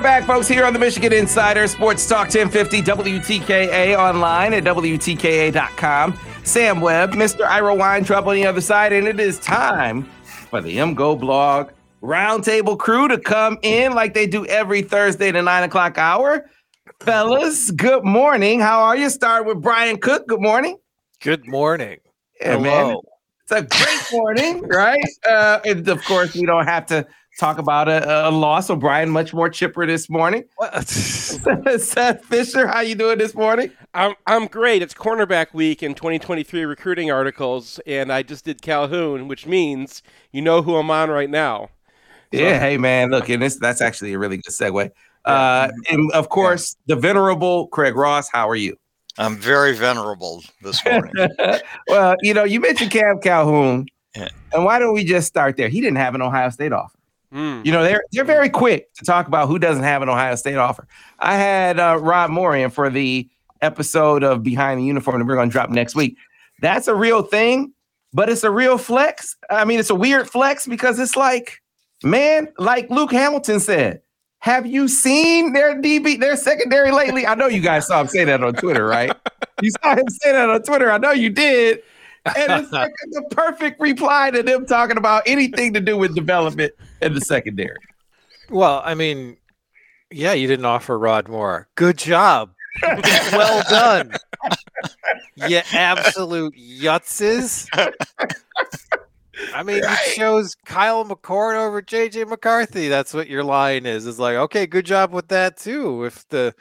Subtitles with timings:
[0.00, 6.18] Are back, folks, here on the Michigan Insider Sports Talk 1050 WTKA online at WTKA.com.
[6.42, 7.44] Sam Webb, Mr.
[7.44, 12.78] Ira Weintraub on the other side, and it is time for the MGO blog roundtable
[12.78, 16.48] crew to come in like they do every Thursday at the nine o'clock hour.
[17.00, 18.58] Fellas, good morning.
[18.58, 19.10] How are you?
[19.10, 20.26] Start with Brian Cook.
[20.26, 20.78] Good morning.
[21.20, 21.98] Good morning.
[22.40, 22.96] Yeah, man.
[23.42, 25.04] It's a great morning, right?
[25.28, 27.06] Uh, and of course, we don't have to
[27.38, 28.66] talk about a, a loss.
[28.66, 30.44] So Brian, much more chipper this morning.
[30.84, 33.70] Seth Fisher, how you doing this morning?
[33.94, 34.82] I'm I'm great.
[34.82, 40.42] It's cornerback week in 2023 recruiting articles, and I just did Calhoun, which means you
[40.42, 41.70] know who I'm on right now.
[42.32, 42.38] So.
[42.38, 44.90] Yeah, hey man, look, and this that's actually a really good segue.
[45.24, 46.94] Uh, and of course, yeah.
[46.94, 48.28] the venerable Craig Ross.
[48.30, 48.76] How are you?
[49.18, 51.12] I'm very venerable this morning.
[51.88, 53.86] well, you know, you mentioned Cam Calhoun,
[54.16, 54.28] yeah.
[54.52, 55.68] and why don't we just start there?
[55.68, 56.96] He didn't have an Ohio State offer.
[57.32, 57.64] Mm.
[57.64, 60.56] You know, they're they're very quick to talk about who doesn't have an Ohio State
[60.56, 60.86] offer.
[61.18, 63.28] I had uh, Rob Morian for the
[63.62, 66.16] episode of Behind the Uniform that we're going to drop next week.
[66.60, 67.72] That's a real thing,
[68.12, 69.36] but it's a real flex.
[69.48, 71.62] I mean, it's a weird flex because it's like,
[72.02, 74.02] man, like Luke Hamilton said,
[74.40, 77.26] have you seen their DB, their secondary lately?
[77.26, 79.12] I know you guys saw him say that on Twitter, right?
[79.62, 80.90] you saw him say that on Twitter.
[80.90, 81.82] I know you did.
[82.24, 86.72] And it's like the perfect reply to them talking about anything to do with development
[87.02, 87.78] in the secondary.
[88.48, 89.36] Well, I mean,
[90.10, 91.68] yeah, you didn't offer Rod Moore.
[91.76, 92.52] Good job.
[92.82, 94.12] well done.
[95.48, 97.68] you absolute yutzes.
[99.54, 99.98] I mean, right.
[100.06, 102.88] you chose Kyle McCord over JJ McCarthy.
[102.88, 104.06] That's what your line is.
[104.06, 106.04] It's like, okay, good job with that too.
[106.04, 106.54] If the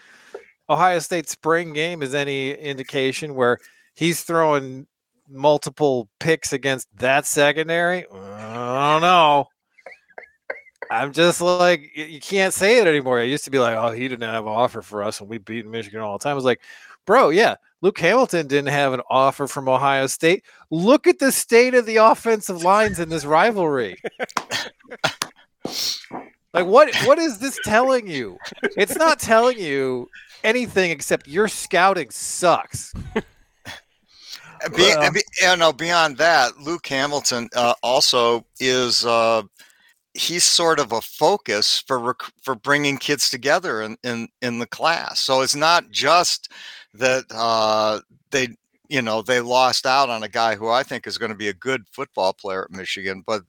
[0.70, 3.58] Ohio State spring game is any indication where
[3.96, 4.88] he's throwing
[5.28, 9.48] multiple picks against that secondary, I don't know.
[10.90, 13.20] I'm just like you can't say it anymore.
[13.20, 15.38] I used to be like, oh, he didn't have an offer for us, and we
[15.38, 16.32] beat Michigan all the time.
[16.32, 16.62] I was like,
[17.06, 20.44] bro, yeah, Luke Hamilton didn't have an offer from Ohio State.
[20.72, 23.98] Look at the state of the offensive lines in this rivalry.
[26.54, 28.38] like, what what is this telling you?
[28.76, 30.10] It's not telling you
[30.44, 32.94] anything except your scouting sucks.
[34.76, 39.42] Be, be, you know, beyond that, Luke Hamilton uh, also is uh,
[40.14, 44.68] he's sort of a focus for rec- for bringing kids together in, in in the
[44.68, 45.20] class.
[45.20, 46.52] So it's not just
[46.94, 48.50] that uh, they
[48.90, 51.50] you know they lost out on a guy who I think is going to be
[51.50, 53.44] a good football player at Michigan, but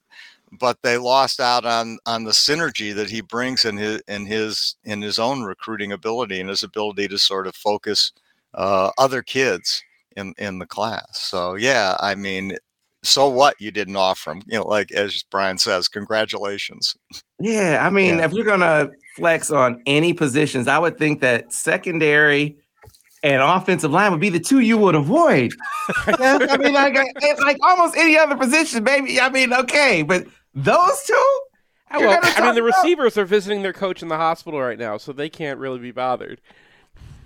[0.53, 4.77] but they lost out on on the synergy that he brings in his in his
[4.85, 8.13] in his own recruiting ability and his ability to sort of focus
[8.55, 9.83] uh, other kids
[10.17, 11.21] in in the class.
[11.21, 12.57] So yeah, I mean,
[13.03, 14.43] so what you didn't offer him?
[14.47, 16.95] You know, like as Brian says, congratulations.
[17.39, 18.25] Yeah, I mean, yeah.
[18.25, 22.57] if you're gonna flex on any positions, I would think that secondary
[23.23, 25.53] and offensive line would be the two you would avoid.
[26.07, 26.97] I mean, like,
[27.41, 29.21] like almost any other position, baby.
[29.21, 31.41] I mean, okay, but those two.
[31.93, 35.13] Well, I mean, the receivers are visiting their coach in the hospital right now, so
[35.13, 36.41] they can't really be bothered.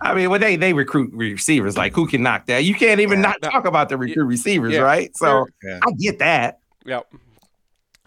[0.05, 1.79] I mean, well, they they recruit receivers.
[1.79, 2.65] Like, who can knock that?
[2.65, 3.49] You can't even yeah, not no.
[3.49, 4.81] talk about the recruit receivers, yeah.
[4.81, 5.17] right?
[5.17, 5.81] So yeah.
[5.83, 6.61] I get that.
[6.85, 7.07] Yep.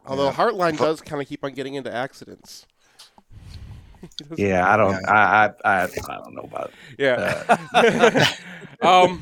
[0.06, 2.68] Although Hartline does kind of keep on getting into accidents.
[4.38, 5.10] yeah, I don't.
[5.10, 6.72] I, I I I don't know about.
[6.98, 7.04] It.
[7.04, 7.58] Yeah.
[7.74, 8.26] Uh,
[8.88, 9.22] um,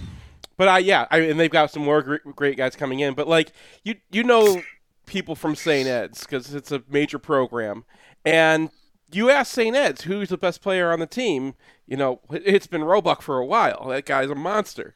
[0.58, 3.14] but I yeah, I and they've got some more great, great guys coming in.
[3.14, 4.62] But like you you know
[5.06, 5.88] people from St.
[5.88, 7.86] Ed's because it's a major program,
[8.26, 8.70] and
[9.16, 9.76] you ask St.
[9.76, 13.46] Ed's who's the best player on the team, you know, it's been Roebuck for a
[13.46, 13.88] while.
[13.90, 14.96] That guy's a monster.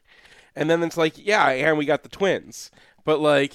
[0.56, 2.70] And then it's like, yeah, and we got the twins.
[3.04, 3.54] But like,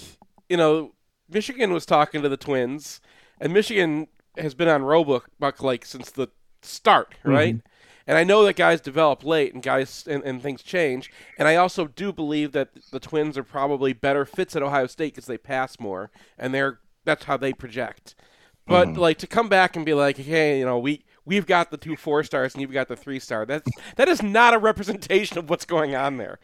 [0.49, 0.93] you know,
[1.29, 3.01] Michigan was talking to the twins,
[3.39, 4.07] and Michigan
[4.37, 6.27] has been on Roebuck like since the
[6.61, 7.55] start, right?
[7.55, 7.67] Mm-hmm.
[8.07, 11.11] And I know that guys develop late and guys and, and things change.
[11.39, 15.15] And I also do believe that the Twins are probably better fits at Ohio State
[15.15, 18.15] because they pass more and they're that's how they project.
[18.67, 18.99] But mm-hmm.
[18.99, 21.95] like to come back and be like, hey, you know, we we've got the two
[21.95, 23.45] four stars and you've got the three star.
[23.45, 26.39] That's that is not a representation of what's going on there.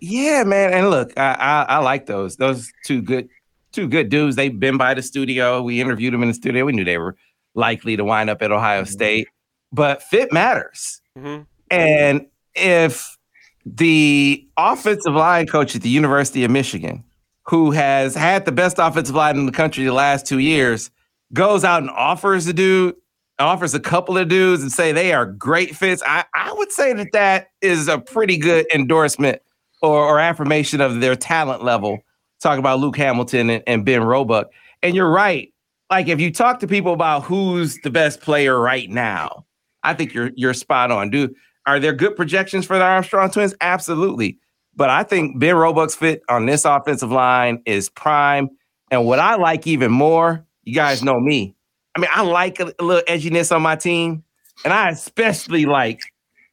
[0.00, 0.72] yeah, man.
[0.72, 2.36] And look, I, I, I like those.
[2.36, 3.28] Those two good
[3.72, 4.36] two good dudes.
[4.36, 5.62] They've been by the studio.
[5.62, 6.64] We interviewed them in the studio.
[6.64, 7.16] We knew they were
[7.54, 8.90] likely to wind up at Ohio mm-hmm.
[8.90, 9.28] State
[9.72, 11.00] but fit matters.
[11.16, 11.42] Mm-hmm.
[11.70, 13.16] And if
[13.64, 17.04] the offensive line coach at the University of Michigan,
[17.42, 20.90] who has had the best offensive line in the country the last two years,
[21.32, 22.94] goes out and offers a dude,
[23.38, 26.92] offers a couple of dudes and say they are great fits, I, I would say
[26.94, 29.40] that that is a pretty good endorsement
[29.82, 31.98] or, or affirmation of their talent level.
[32.40, 34.46] Talking about Luke Hamilton and, and Ben Roebuck.
[34.82, 35.52] And you're right.
[35.90, 39.44] Like if you talk to people about who's the best player right now,
[39.82, 41.10] I think you're you're spot on.
[41.10, 41.34] Do
[41.66, 43.54] are there good projections for the Armstrong twins?
[43.60, 44.38] Absolutely.
[44.76, 48.48] But I think Ben Roebuck's fit on this offensive line is prime.
[48.90, 51.54] And what I like even more, you guys know me.
[51.96, 54.22] I mean, I like a, a little edginess on my team.
[54.64, 56.00] And I especially like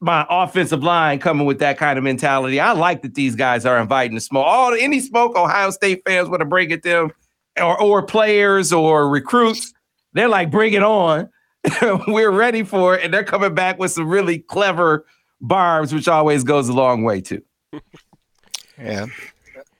[0.00, 2.60] my offensive line coming with that kind of mentality.
[2.60, 4.44] I like that these guys are inviting the smoke.
[4.46, 7.10] All any smoke Ohio State fans want to bring at them,
[7.56, 9.72] or or players or recruits,
[10.12, 11.28] they're like, bring it on.
[12.06, 15.04] we're ready for it, and they're coming back with some really clever
[15.40, 17.42] barbs, which always goes a long way too.
[18.78, 19.06] yeah,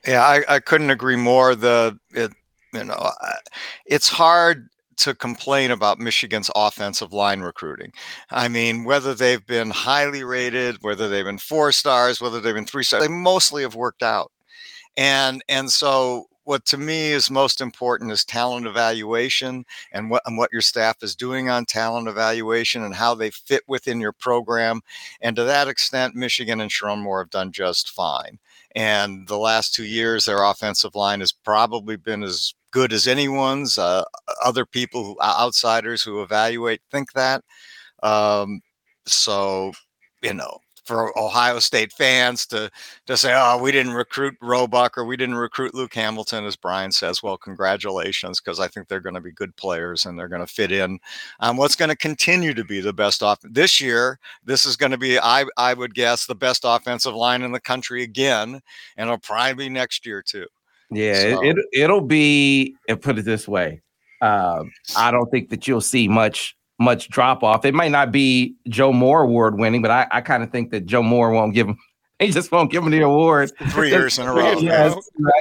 [0.06, 1.54] yeah, I, I couldn't agree more.
[1.54, 2.32] The it,
[2.72, 3.10] you know,
[3.86, 4.68] it's hard
[4.98, 7.92] to complain about Michigan's offensive line recruiting.
[8.30, 12.66] I mean, whether they've been highly rated, whether they've been four stars, whether they've been
[12.66, 14.32] three stars, they mostly have worked out.
[14.96, 20.38] And and so what to me is most important is talent evaluation and what and
[20.38, 24.80] what your staff is doing on talent evaluation and how they fit within your program.
[25.20, 28.38] And to that extent, Michigan and Sherrone Moore have done just fine.
[28.76, 33.78] And the last two years, their offensive line has probably been as good as anyone's.
[33.78, 34.04] Uh,
[34.44, 37.42] other people, outsiders who evaluate, think that.
[38.02, 38.60] Um,
[39.06, 39.72] so,
[40.22, 42.70] you know, for Ohio State fans to
[43.06, 46.92] to say, "Oh, we didn't recruit Roebuck or we didn't recruit Luke Hamilton," as Brian
[46.92, 47.22] says.
[47.22, 50.52] Well, congratulations, because I think they're going to be good players and they're going to
[50.52, 50.98] fit in.
[51.40, 54.18] Um, what's going to continue to be the best off this year?
[54.44, 57.60] This is going to be, I I would guess, the best offensive line in the
[57.60, 58.60] country again,
[58.96, 60.46] and it'll probably be next year too.
[60.90, 61.44] Yeah, so.
[61.44, 62.76] it, it will be.
[62.88, 63.82] And put it this way,
[64.20, 64.62] uh,
[64.96, 67.64] I don't think that you'll see much much drop off.
[67.64, 70.86] It might not be Joe Moore award winning, but I, I kind of think that
[70.86, 71.78] Joe Moore won't give him.
[72.18, 74.52] He just won't give him the award three years in a row.
[74.58, 75.32] yes, right?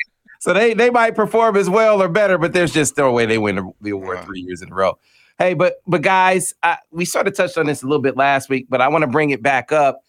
[0.42, 3.38] So they they might perform as well or better, but there's just no way they
[3.38, 5.00] win the, award three years in a row.
[5.38, 8.50] Hey, but but guys, I, we sort of touched on this a little bit last
[8.50, 10.02] week, but I want to bring it back up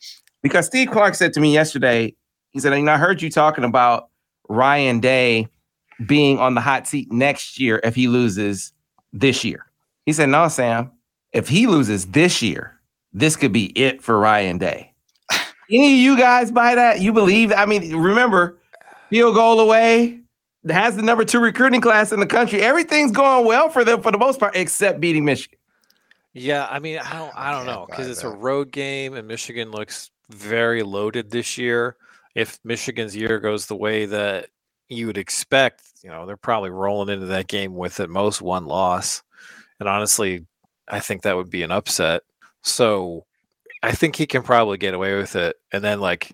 [0.43, 2.17] because Steve Clark said to me yesterday.
[2.51, 4.09] He said, "I heard you talking about
[4.49, 5.47] Ryan Day
[6.05, 8.73] being on the hot seat next year if he loses
[9.13, 9.67] this year."
[10.05, 10.91] He said, "No, Sam
[11.37, 12.81] if he loses this year,
[13.13, 14.95] this could be it for Ryan Day.
[15.71, 17.01] Any of you guys buy that?
[17.01, 17.53] You believe?
[17.53, 18.59] I mean, remember,
[19.11, 20.21] field goal away
[20.67, 22.63] has the number two recruiting class in the country.
[22.63, 25.59] Everything's going well for them for the most part, except beating Michigan.
[26.33, 29.71] Yeah, I mean, I don't, I don't know because it's a road game and Michigan
[29.71, 31.97] looks very loaded this year.
[32.35, 34.49] If Michigan's year goes the way that
[34.89, 38.67] you would expect, you know, they're probably rolling into that game with at most one
[38.67, 39.23] loss.
[39.81, 40.47] And honestly,
[40.89, 42.23] I think that would be an upset.
[42.63, 43.27] So
[43.83, 45.57] I think he can probably get away with it.
[45.73, 46.33] And then, like,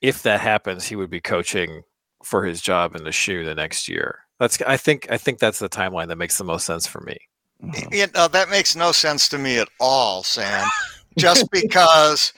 [0.00, 1.82] if that happens, he would be coaching
[2.24, 4.20] for his job in the shoe the next year.
[4.38, 7.16] That's I think I think that's the timeline that makes the most sense for me.
[7.62, 7.92] Mm-hmm.
[7.92, 10.68] You know, that makes no sense to me at all, Sam.
[11.16, 12.32] Just because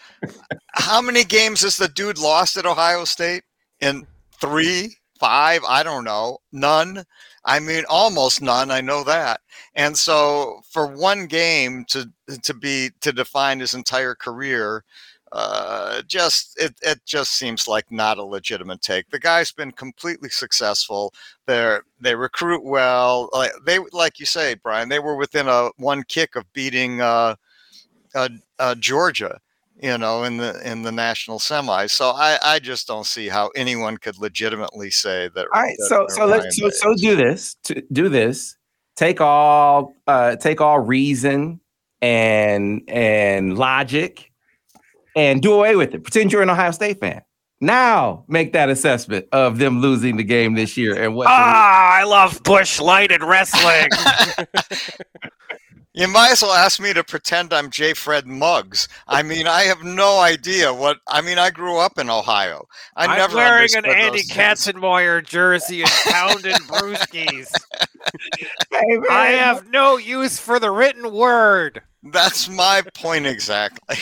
[0.72, 3.42] how many games has the dude lost at Ohio State?
[3.80, 4.06] In
[4.40, 7.04] three, five, I don't know, none.
[7.44, 8.70] I mean, almost none.
[8.70, 9.40] I know that.
[9.74, 12.10] And so, for one game to
[12.42, 14.84] to be to define his entire career,
[15.32, 19.08] uh, just it it just seems like not a legitimate take.
[19.10, 21.14] The guy's been completely successful.
[21.46, 23.30] They they recruit well.
[23.32, 27.36] Like they like you say, Brian, they were within a one kick of beating uh,
[28.14, 28.28] uh,
[28.58, 29.40] uh Georgia
[29.82, 31.90] you know, in the in the national semis.
[31.90, 35.46] So I I just don't see how anyone could legitimately say that.
[35.54, 37.56] All right, that so so let's so, so do this.
[37.64, 38.56] To do this,
[38.96, 41.60] take all uh take all reason
[42.02, 44.30] and and logic
[45.16, 46.02] and do away with it.
[46.02, 47.22] Pretend you're an Ohio State fan.
[47.62, 51.26] Now make that assessment of them losing the game this year and what.
[51.28, 53.88] Ah, I love Busch Light and wrestling.
[55.92, 57.94] You might as well ask me to pretend I'm J.
[57.94, 58.86] Fred Muggs.
[59.08, 60.98] I mean, I have no idea what.
[61.08, 62.68] I mean, I grew up in Ohio.
[62.94, 64.30] I I'm never wearing an Andy those.
[64.30, 67.52] Katzenmoyer jersey and pounding brewskis.
[68.72, 71.82] Hey, man, I have no use for the written word.
[72.02, 73.96] That's my point exactly.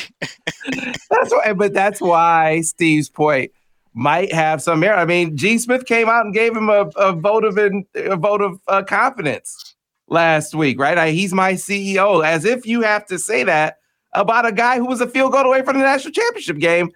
[1.11, 3.51] That's why, but that's why Steve's point
[3.95, 4.99] might have some merit.
[4.99, 8.17] I mean, Gene Smith came out and gave him a, a vote of in, a
[8.17, 9.68] vote of uh, confidence
[10.09, 10.97] last week, right?
[10.99, 13.77] I, he's my CEO, as if you have to say that
[14.13, 16.91] about a guy who was a field goal away from the national championship game.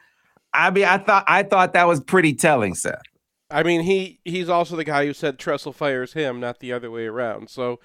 [0.54, 3.00] I mean, I thought I thought that was pretty telling, Seth.
[3.50, 6.90] I mean, he he's also the guy who said Tressel fires him, not the other
[6.90, 7.50] way around.
[7.50, 7.80] So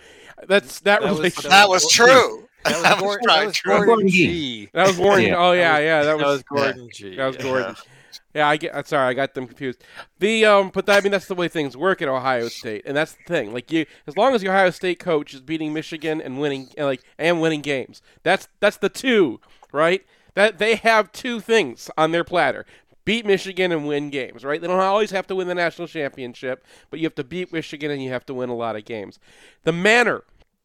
[0.47, 1.51] that's that, That was- relationship.
[1.51, 2.43] that was true.
[2.65, 3.85] That was, Gordon, right, that was.
[3.85, 5.23] Gordon Gee That was Warren.
[5.23, 5.35] Yeah.
[5.37, 6.03] Oh yeah, yeah.
[6.03, 7.37] That That was was Gordon Gee that was.
[7.37, 7.75] Gordon.
[7.77, 7.83] Yeah,
[8.41, 8.87] I get.
[8.87, 9.83] Sorry, I got them confused.
[10.19, 13.13] The um, but I mean that's the way things work at Ohio State, and that's
[13.13, 13.53] the thing.
[13.53, 16.85] Like you, as long as the Ohio State coach is beating Michigan and winning, and
[16.87, 19.39] like and winning games, that's that's the two,
[19.71, 20.05] right?
[20.35, 22.65] That they have two things on their platter:
[23.05, 24.59] beat Michigan and win games, right?
[24.59, 27.89] They don't always have to win the national championship, but you have to beat Michigan
[27.89, 29.17] and you have to win a lot of games.
[29.63, 30.23] The manner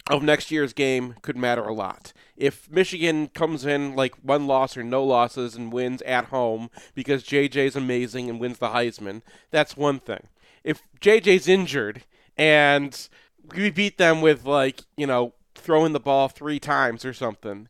[0.08, 2.12] of next year's game could matter a lot.
[2.36, 7.22] If Michigan comes in like one loss or no losses and wins at home because
[7.22, 10.26] JJ's amazing and wins the Heisman, that's one thing.
[10.64, 12.04] If JJ's injured
[12.36, 13.08] and
[13.54, 17.68] we beat them with like, you know, throwing the ball 3 times or something,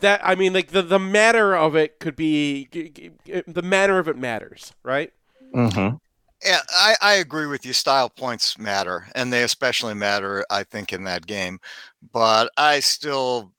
[0.00, 2.68] that I mean like the the matter of it could be
[3.46, 5.12] the matter of it matters, right?
[5.54, 5.96] Mm-hmm.
[6.44, 7.72] Yeah, I, I agree with you.
[7.72, 11.58] Style points matter, and they especially matter, I think, in that game.
[12.12, 13.52] But I still,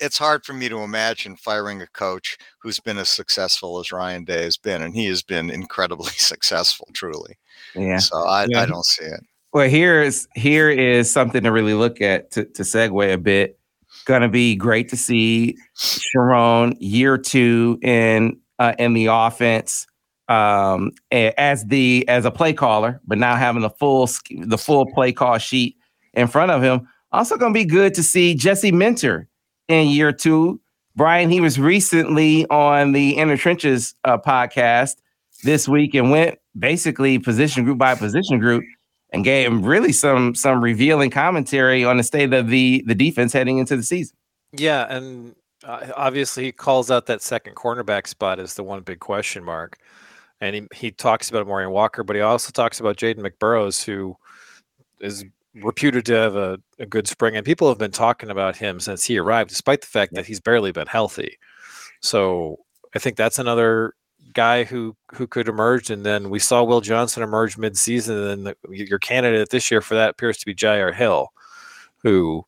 [0.00, 4.24] it's hard for me to imagine firing a coach who's been as successful as Ryan
[4.24, 7.36] Day has been, and he has been incredibly successful, truly.
[7.74, 7.98] Yeah.
[7.98, 8.62] So I, Yeah.
[8.62, 9.20] I don't see it.
[9.52, 13.58] Well, here's here is something to really look at to, to segue a bit.
[14.04, 19.86] Going to be great to see Sherrone year two in uh, in the offense
[20.28, 24.08] um, as the as a play caller, but now having the full
[24.40, 25.76] the full play call sheet
[26.14, 26.88] in front of him.
[27.12, 29.28] Also, going to be good to see Jesse Minter
[29.68, 30.60] in year two.
[30.94, 34.96] Brian, he was recently on the Inner Trenches uh, podcast
[35.44, 38.64] this week and went basically position group by position group
[39.12, 43.32] and gave him really some some revealing commentary on the state of the the defense
[43.32, 44.16] heading into the season.
[44.52, 49.00] Yeah, and uh, obviously he calls out that second cornerback spot as the one big
[49.00, 49.78] question mark,
[50.40, 54.16] and he he talks about Amorion Walker, but he also talks about Ja'den McBurrows, who
[55.00, 58.80] is reputed to have a, a good spring, and people have been talking about him
[58.80, 61.38] since he arrived, despite the fact that he's barely been healthy.
[62.00, 62.58] So
[62.94, 63.94] I think that's another
[64.34, 68.56] guy who who could emerge, and then we saw Will Johnson emerge mid-season, and the,
[68.70, 71.28] your candidate this year for that appears to be Jyaire Hill,
[72.02, 72.44] who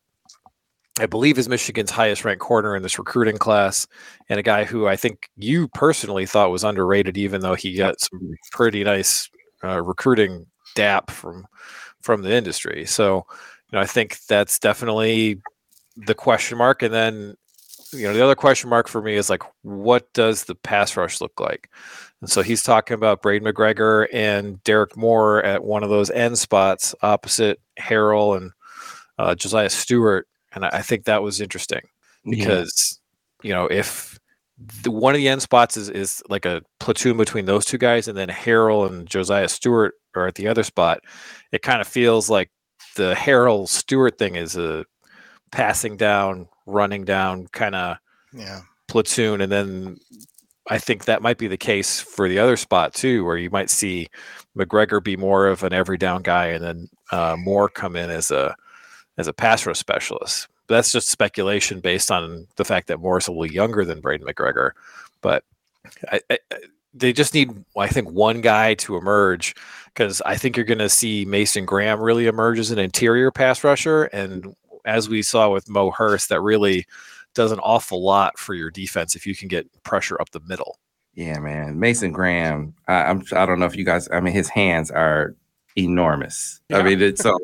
[1.01, 3.87] I believe is Michigan's highest ranked corner in this recruiting class,
[4.29, 7.99] and a guy who I think you personally thought was underrated, even though he got
[7.99, 9.27] some pretty nice
[9.63, 11.47] uh, recruiting dap from
[12.01, 12.85] from the industry.
[12.85, 13.25] So,
[13.71, 15.41] you know, I think that's definitely
[15.97, 16.83] the question mark.
[16.83, 17.35] And then,
[17.93, 21.19] you know, the other question mark for me is like, what does the pass rush
[21.19, 21.67] look like?
[22.21, 26.37] And so he's talking about Braden McGregor and Derrick Moore at one of those end
[26.37, 28.51] spots opposite Harrell and
[29.17, 31.81] uh, Josiah Stewart and I, I think that was interesting
[32.39, 32.99] because
[33.43, 34.19] you know if
[34.83, 38.07] the one of the end spots is is like a platoon between those two guys,
[38.07, 40.99] and then Harrell and Josiah Stewart are at the other spot,
[41.51, 42.51] it kind of feels like
[42.95, 44.85] the Harrell Stewart thing is a
[45.51, 47.97] passing down, running down kind of
[48.33, 48.61] Yeah.
[48.87, 49.97] platoon, and then
[50.69, 53.69] I think that might be the case for the other spot too, where you might
[53.69, 54.07] see
[54.57, 58.31] McGregor be more of an every down guy, and then uh, Moore come in as
[58.31, 58.55] a
[59.17, 60.47] as a pass rush specialist.
[60.67, 64.27] But that's just speculation based on the fact that Moore's a little younger than Braden
[64.27, 64.71] McGregor,
[65.21, 65.43] but
[66.11, 66.39] I, I,
[66.93, 70.89] they just need, I think, one guy to emerge because I think you're going to
[70.89, 75.69] see Mason Graham really emerge as an interior pass rusher, and as we saw with
[75.69, 76.85] Mo Hurst, that really
[77.33, 80.77] does an awful lot for your defense if you can get pressure up the middle.
[81.13, 81.79] Yeah, man.
[81.79, 82.73] Mason Graham.
[82.87, 83.23] I, I'm.
[83.33, 84.07] I don't know if you guys.
[84.11, 85.35] I mean, his hands are
[85.77, 86.61] enormous.
[86.71, 87.37] I mean, it's so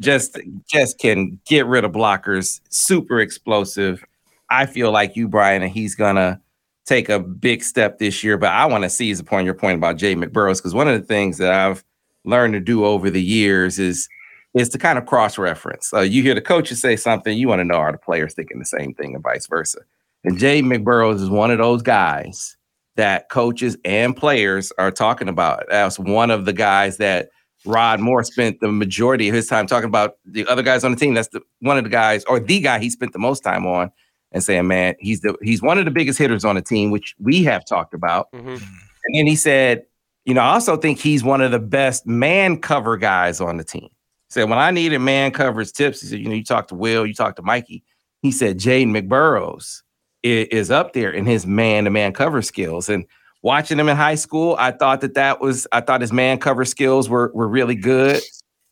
[0.00, 2.60] just just can get rid of blockers.
[2.68, 4.04] Super explosive.
[4.50, 6.40] I feel like you, Brian, and he's gonna
[6.86, 8.38] take a big step this year.
[8.38, 11.06] But I want to seize upon your point about Jay McBurrows because one of the
[11.06, 11.84] things that I've
[12.24, 14.08] learned to do over the years is
[14.54, 15.92] is to kind of cross reference.
[15.92, 18.58] Uh, you hear the coaches say something, you want to know are the players thinking
[18.58, 19.80] the same thing, and vice versa.
[20.24, 22.56] And Jay McBurrows is one of those guys
[22.96, 25.64] that coaches and players are talking about.
[25.68, 27.28] That's one of the guys that
[27.68, 30.96] Rod Moore spent the majority of his time talking about the other guys on the
[30.96, 31.14] team.
[31.14, 33.92] That's the one of the guys or the guy he spent the most time on
[34.32, 37.14] and saying, man, he's the he's one of the biggest hitters on the team, which
[37.18, 38.32] we have talked about.
[38.32, 38.48] Mm-hmm.
[38.48, 39.84] And then he said,
[40.24, 43.64] you know, I also think he's one of the best man cover guys on the
[43.64, 43.88] team.
[43.88, 46.74] He said, when I needed man covers tips, he said, you know, you talk to
[46.74, 47.84] Will, you talk to Mikey.
[48.20, 49.82] He said, Ja'den McBurrows
[50.22, 52.88] is, is up there in his man to man cover skills.
[52.88, 53.06] And
[53.42, 56.64] watching him in high school, I thought that that was, I thought his man cover
[56.64, 58.22] skills were, were really good.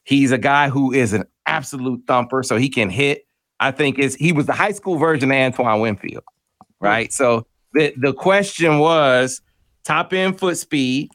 [0.04, 3.26] He's a guy who is an absolute thumper, so he can hit.
[3.58, 6.24] I think is he was the high school version of Antoine Winfield,
[6.78, 7.12] right?
[7.12, 9.40] So the the question was
[9.84, 11.10] top end foot speed,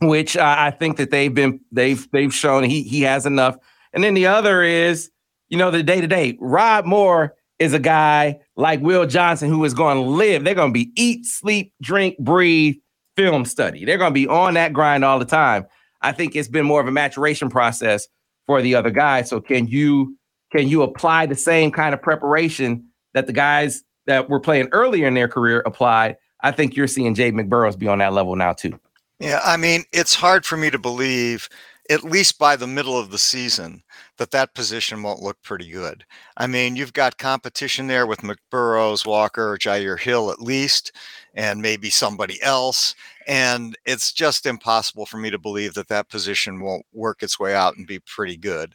[0.00, 3.56] which I, I think that they've been they've they've shown he he has enough.
[3.92, 5.10] And then the other is,
[5.48, 6.36] you know, the day to day.
[6.40, 10.44] Rod Moore is a guy like Will Johnson who is going to live.
[10.44, 12.76] They're going to be eat, sleep, drink, breathe,
[13.16, 13.84] film study.
[13.84, 15.66] They're going to be on that grind all the time.
[16.02, 18.06] I think it's been more of a maturation process
[18.46, 19.28] for the other guys.
[19.28, 20.16] So can you
[20.52, 25.08] can you apply the same kind of preparation that the guys that were playing earlier
[25.08, 26.16] in their career applied?
[26.42, 28.78] I think you're seeing Jay McBurrows be on that level now too.
[29.18, 31.48] Yeah, I mean, it's hard for me to believe,
[31.90, 33.82] at least by the middle of the season,
[34.18, 36.04] that that position won't look pretty good.
[36.36, 40.92] I mean, you've got competition there with McBurrows, Walker, Jyaire Hill at least,
[41.34, 42.94] and maybe somebody else.
[43.26, 47.54] And it's just impossible for me to believe that that position won't work its way
[47.54, 48.74] out and be pretty good.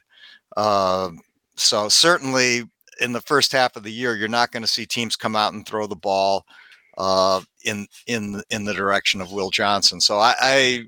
[0.55, 1.11] Uh,
[1.55, 2.63] so certainly
[2.99, 5.53] in the first half of the year, you're not going to see teams come out
[5.53, 6.45] and throw the ball
[6.97, 10.01] uh, in in in the direction of Will Johnson.
[10.01, 10.83] So I I,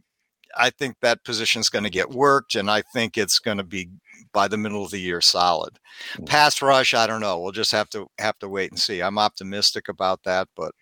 [0.57, 3.63] I think that position is going to get worked, and I think it's going to
[3.63, 3.89] be
[4.33, 5.79] by the middle of the year solid.
[6.17, 6.25] Mm.
[6.27, 7.39] Pass rush, I don't know.
[7.39, 9.01] We'll just have to have to wait and see.
[9.01, 10.74] I'm optimistic about that, but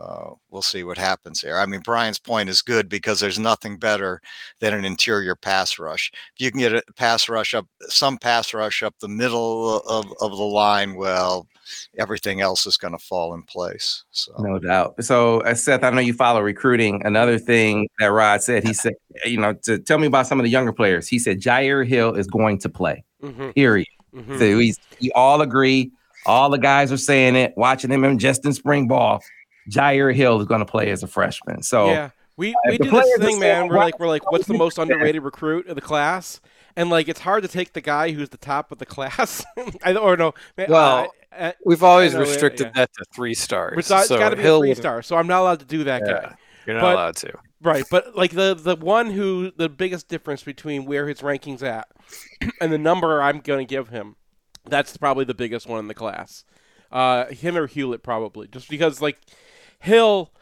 [0.00, 1.58] uh, we'll see what happens here.
[1.58, 4.20] I mean, Brian's point is good because there's nothing better
[4.60, 6.10] than an interior pass rush.
[6.34, 10.06] If you can get a pass rush up, some pass rush up the middle of,
[10.20, 11.46] of the line, well,
[11.98, 14.04] everything else is going to fall in place.
[14.10, 15.02] So no doubt.
[15.04, 17.02] So uh, Seth, I know you follow recruiting.
[17.04, 20.44] Another thing that Rod said, he said, you know, to tell me about some of
[20.44, 21.08] the younger players.
[21.08, 23.04] He said Jyaire Hill is going to play.
[23.22, 23.50] Mm-hmm.
[23.50, 23.88] Period.
[24.14, 24.38] Mm-hmm.
[24.38, 25.92] So we we all agree.
[26.26, 27.54] All the guys are saying it.
[27.56, 29.20] Watching him in Justin spring ball
[29.68, 31.62] Jyaire Hill is going to play as a freshman.
[31.62, 33.68] So yeah, we, we do this thing, man.
[33.68, 36.40] We're like we're like, what's the most underrated recruit of the class?
[36.74, 39.44] And like, it's hard to take the guy who's the top of the class.
[39.84, 40.34] I or no.
[40.68, 42.72] well, uh, we've always restricted yeah.
[42.82, 43.78] that to three stars.
[43.78, 45.02] It's, so got to be Hill three star.
[45.02, 46.34] So I'm not allowed to do that yeah, guy.
[46.66, 47.38] You're not but, allowed to.
[47.62, 51.88] Right, but like the the one who the biggest difference between where his rankings at
[52.60, 54.16] and the number I'm going to give him,
[54.68, 56.44] that's probably the biggest one in the class.
[56.90, 59.18] Uh, him or Hewlett probably, just because like
[59.78, 60.32] Hill,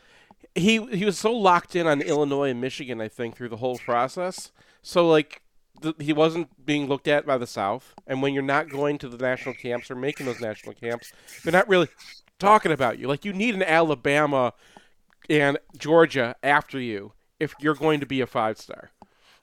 [0.55, 3.79] he he was so locked in on Illinois and Michigan, I think, through the whole
[3.79, 4.51] process.
[4.83, 5.43] So like
[5.81, 9.09] the, he wasn't being looked at by the South, and when you're not going to
[9.09, 11.13] the national camps or making those national camps,
[11.43, 11.89] they're not really
[12.39, 13.09] talking about you.
[13.09, 14.55] Like you need an Alabama
[15.29, 18.91] and Georgia after you if you're going to be a five star.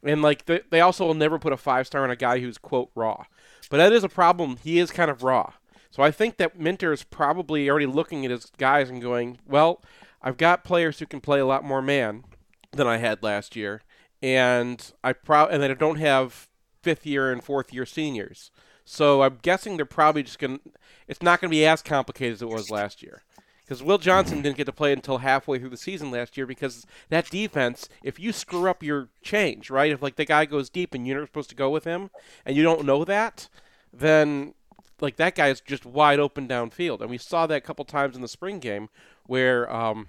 [0.03, 2.57] And like they, they also will never put a five star on a guy who's
[2.57, 3.25] quote raw.
[3.69, 4.57] But that is a problem.
[4.57, 5.53] He is kind of raw.
[5.89, 9.81] So I think that Minter is probably already looking at his guys and going, well,
[10.21, 12.23] I've got players who can play a lot more man
[12.71, 13.81] than I had last year,
[14.21, 16.47] and I pro- and I don't have
[16.81, 18.51] fifth year and fourth year seniors.
[18.85, 20.71] So I'm guessing they're probably just going to
[21.07, 23.23] it's not going to be as complicated as it was last year.
[23.63, 26.85] Because Will Johnson didn't get to play until halfway through the season last year because
[27.09, 29.91] that defense, if you screw up your change, right?
[29.91, 32.09] If like the guy goes deep and you're not supposed to go with him
[32.45, 33.49] and you don't know that,
[33.91, 34.53] then
[35.01, 38.15] like that guy is just wide open downfield, and we saw that a couple times
[38.15, 38.89] in the spring game
[39.25, 40.07] where um,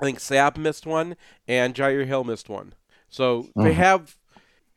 [0.00, 1.16] I think Sabb missed one
[1.46, 2.74] and Jyaire Hill missed one.
[3.08, 3.64] So mm-hmm.
[3.64, 4.16] they have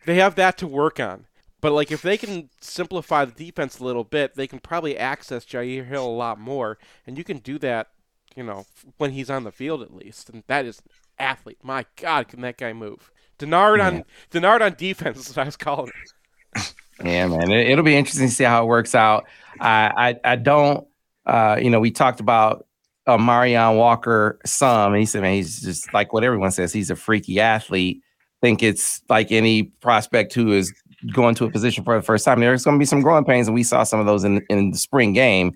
[0.06, 1.26] they have that to work on.
[1.62, 5.46] But like if they can simplify the defense a little bit, they can probably access
[5.46, 7.90] Jyaire Hill a lot more, and you can do that,
[8.36, 8.66] you know,
[8.98, 10.30] when he's on the field at least.
[10.30, 10.82] And that is
[11.20, 11.60] athlete.
[11.62, 13.12] My God, can that guy move?
[13.38, 13.88] Denard yeah.
[13.88, 16.74] on Denard on defense is what I was calling it.
[17.04, 19.26] Yeah, man, it, will be interesting to see how it works out.
[19.60, 20.88] I, I, I don't,
[21.26, 22.68] uh, you know, we talked about
[23.08, 26.72] uh, Amorion Walker some, and he said, man, he's just like what everyone says.
[26.72, 28.04] He's a freaky athlete.
[28.42, 30.74] Think it's like any prospect who is
[31.14, 32.40] going to a position for the first time.
[32.40, 34.72] There's going to be some growing pains, and we saw some of those in in
[34.72, 35.54] the spring game.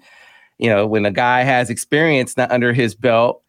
[0.57, 3.41] You know, when a guy has experience not under his belt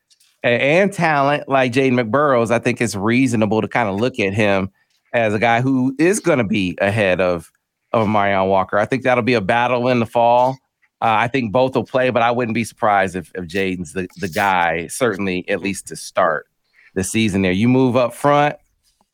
[0.42, 4.35] and, and talent like Ja'den McBurrows, I think it's reasonable to kind of look at
[4.35, 4.70] him
[5.12, 7.51] as a guy who is going to be ahead of
[7.92, 8.79] of Amorion Walker.
[8.79, 10.59] I think that'll be a battle in the fall.
[11.03, 14.09] Uh, I think both will play, but I wouldn't be surprised if, if Ja'den's the,
[14.16, 16.46] the guy, certainly at least to start
[16.94, 17.53] the season there.
[17.53, 18.57] You move up front,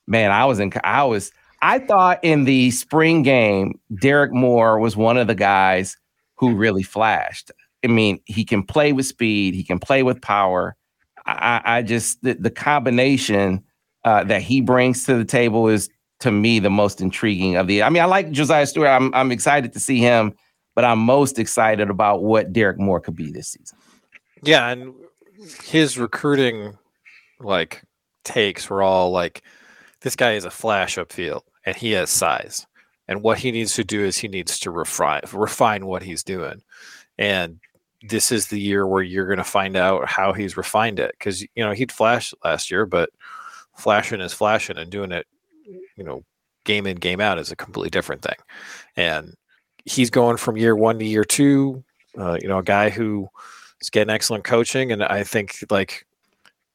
[0.07, 0.31] man.
[0.31, 5.17] I was in, I was, I thought in the spring game, Derrick Moore was one
[5.17, 5.97] of the guys
[6.37, 7.51] who really flashed.
[7.85, 10.77] I mean, he can play with speed, he can play with power.
[11.25, 13.62] I, I just the, the combination
[14.05, 15.88] uh, that he brings to the table is
[16.21, 17.83] to me the most intriguing of the.
[17.83, 18.88] I mean, I like Josiah Stewart.
[18.88, 20.35] I'm I'm excited to see him,
[20.75, 23.79] but I'm most excited about what Derrick Moore could be this season.
[24.43, 24.95] Yeah, and
[25.65, 26.77] his recruiting
[27.41, 27.83] like
[28.25, 29.43] takes were all like
[30.03, 32.67] this guy is a flash upfield and he has size.
[33.09, 36.62] And what he needs to do is he needs to refine refine what he's doing.
[37.19, 37.61] And
[38.09, 41.43] this is the year where you're going to find out how he's refined it because
[41.43, 43.11] you know he'd flash last year, but
[43.77, 45.27] flashing is flashing and doing it,
[45.97, 46.25] you know,
[46.65, 48.37] game in game out is a completely different thing.
[48.97, 49.35] And
[49.85, 51.85] he's going from year one to year two.
[52.17, 53.29] Uh, you know, a guy who
[53.81, 56.07] is getting excellent coaching, and I think like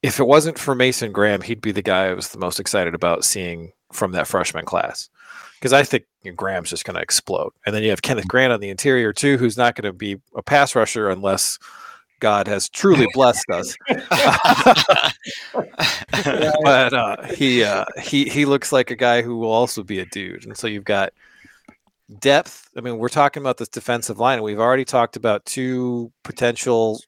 [0.03, 2.93] if it wasn't for Mason Graham, he'd be the guy I was the most excited
[2.93, 5.09] about seeing from that freshman class.
[5.59, 7.51] Because I think you know, Graham's just going to explode.
[7.65, 10.17] And then you have Kenneth Grant on the interior, too, who's not going to be
[10.35, 11.57] a pass rusher unless
[12.19, 13.75] God has truly blessed us.
[16.63, 20.05] but uh, he uh, he he looks like a guy who will also be a
[20.05, 20.45] dude.
[20.45, 21.13] And so you've got
[22.19, 22.69] depth.
[22.75, 27.01] I mean, we're talking about this defensive line, and we've already talked about two potential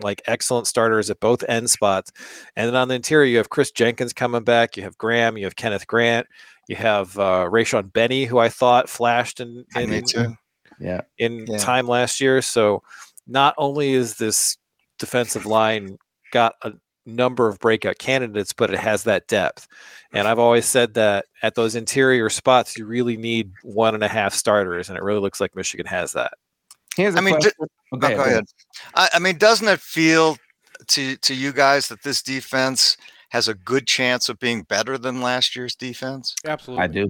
[0.00, 2.12] like excellent starters at both end spots.
[2.56, 4.76] And then on the interior, you have Chris Jenkins coming back.
[4.76, 5.36] You have Graham.
[5.36, 6.26] You have Kenneth Grant.
[6.68, 10.34] You have uh, Rayshaun Benny, who I thought flashed in, in Me too.
[10.80, 11.02] Yeah.
[11.18, 11.58] in Yeah.
[11.58, 12.42] time last year.
[12.42, 12.82] So
[13.26, 14.56] not only is this
[14.98, 15.96] defensive line
[16.32, 16.72] got a
[17.06, 19.68] number of breakout candidates, but it has that depth.
[20.12, 24.08] And I've always said that at those interior spots, you really need one and a
[24.08, 26.32] half starters, and it really looks like Michigan has that.
[26.96, 27.52] Here's a I mean, question.
[27.60, 28.44] d- Oh, Oh, go ahead.
[28.94, 30.36] I, I mean, doesn't it feel
[30.88, 32.96] to to you guys that this defense
[33.30, 36.34] has a good chance of being better than last year's defense?
[36.44, 36.82] Absolutely.
[36.84, 37.08] I do.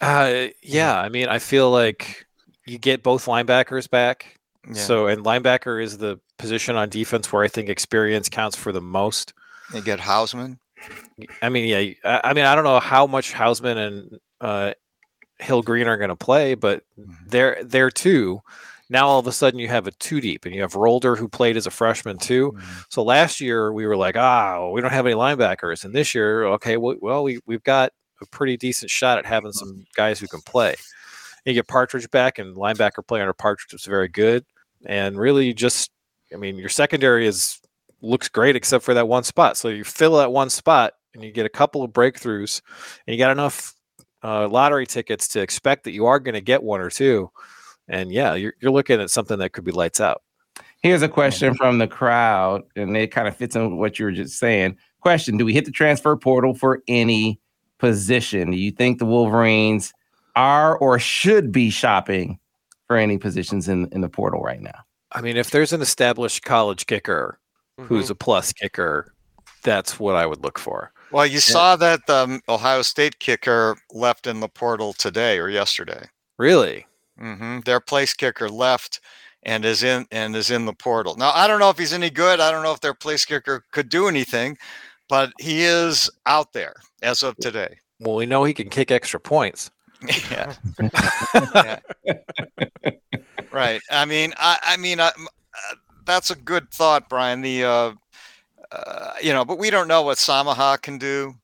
[0.00, 2.24] Uh, yeah, I mean, I feel like
[2.66, 4.36] you get both linebackers back.
[4.66, 4.74] Yeah.
[4.74, 8.80] So, and linebacker is the position on defense where I think experience counts for the
[8.80, 9.32] most.
[9.74, 10.58] you get Hausmann.
[11.42, 11.94] I mean, yeah.
[12.04, 14.72] I, I mean, I don't know how much Hausmann and uh,
[15.40, 17.14] Hill Green are going to play, but Mhm.
[17.28, 18.40] they're there too.
[18.92, 21.26] Now all of a sudden you have a two deep, and you have Rolder who
[21.26, 22.52] played as a freshman too.
[22.90, 26.44] So last year we were like, ah, we don't have any linebackers, and this year,
[26.44, 30.28] okay, well, well we we've got a pretty decent shot at having some guys who
[30.28, 30.74] can play.
[31.44, 34.44] And You get Partridge back, and linebacker play under Partridge was very good,
[34.84, 35.90] and really just,
[36.32, 37.58] I mean, your secondary is
[38.02, 39.56] looks great except for that one spot.
[39.56, 42.60] So you fill that one spot, and you get a couple of breakthroughs,
[43.06, 43.74] and you got enough
[44.22, 47.30] uh, lottery tickets to expect that you are going to get one or two.
[47.88, 50.22] And yeah, you're, you're looking at something that could be lights out.
[50.82, 54.04] Here's a question from the crowd, and it kind of fits in with what you
[54.04, 54.76] were just saying.
[55.00, 57.40] Question Do we hit the transfer portal for any
[57.78, 58.50] position?
[58.50, 59.92] Do you think the Wolverines
[60.34, 62.38] are or should be shopping
[62.86, 64.80] for any positions in, in the portal right now?
[65.12, 67.38] I mean, if there's an established college kicker
[67.78, 69.12] who's a plus kicker,
[69.62, 70.92] that's what I would look for.
[71.10, 75.48] Well, you saw that the um, Ohio State kicker left in the portal today or
[75.48, 76.06] yesterday.
[76.38, 76.86] Really?
[77.18, 79.00] Hmm Their place kicker left
[79.42, 81.16] and is in and is in the portal.
[81.16, 82.40] Now I don't know if he's any good.
[82.40, 84.56] I don't know if their place kicker could do anything,
[85.08, 87.76] but he is out there as of today.
[88.00, 89.70] Well, we know he can kick extra points.
[90.30, 90.54] yeah.
[93.52, 93.80] right.
[93.90, 97.42] I mean, I, I mean, I, m- uh, that's a good thought, Brian.
[97.42, 97.92] The, uh,
[98.72, 101.34] uh, you know, but we don't know what Samaha can do.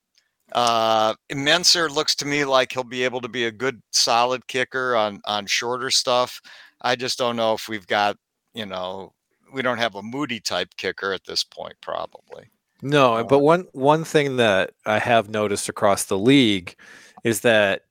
[0.52, 4.96] Uh, Menser looks to me like he'll be able to be a good, solid kicker
[4.96, 6.40] on on shorter stuff.
[6.80, 8.16] I just don't know if we've got,
[8.54, 9.12] you know,
[9.52, 12.50] we don't have a Moody type kicker at this point, probably.
[12.82, 16.76] No, but one one thing that I have noticed across the league
[17.24, 17.82] is that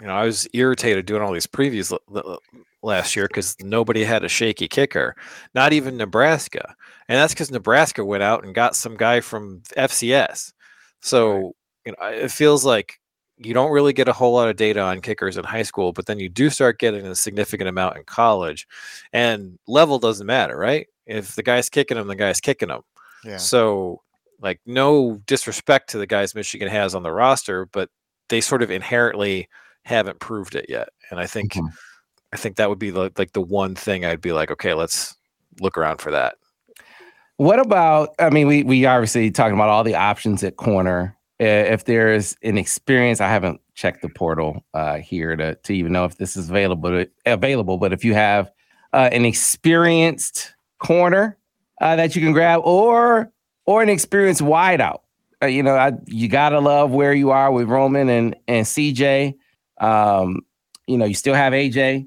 [0.00, 2.38] you know I was irritated doing all these previews l- l-
[2.82, 5.16] last year because nobody had a shaky kicker,
[5.54, 6.74] not even Nebraska,
[7.08, 10.52] and that's because Nebraska went out and got some guy from FCS.
[11.00, 13.00] So you know it feels like
[13.38, 16.06] you don't really get a whole lot of data on kickers in high school, but
[16.06, 18.66] then you do start getting a significant amount in college,
[19.12, 20.86] and level doesn't matter, right?
[21.06, 22.82] If the guy's kicking them, the guy's kicking them.
[23.24, 23.38] Yeah.
[23.38, 24.02] So,
[24.40, 27.90] like, no disrespect to the guys Michigan has on the roster, but
[28.28, 29.48] they sort of inherently
[29.84, 30.88] haven't proved it yet.
[31.10, 31.68] And I think, Mhm.
[32.32, 35.16] I think that would be the, like the one thing I'd be like, okay, let's
[35.60, 36.36] look around for that.
[37.36, 38.14] What about?
[38.18, 41.13] I mean, we we obviously talking about all the options at corner.
[41.38, 46.04] If there's an experience, I haven't checked the portal uh, here to to even know
[46.04, 47.04] if this is available.
[47.26, 48.50] Available, but if you have
[48.92, 51.36] uh, an experienced corner
[51.80, 53.32] uh, that you can grab, or
[53.66, 55.00] or an experienced wideout,
[55.42, 59.34] uh, you know, I, you gotta love where you are with Roman and and CJ.
[59.80, 60.42] Um,
[60.86, 62.06] you know, you still have AJ.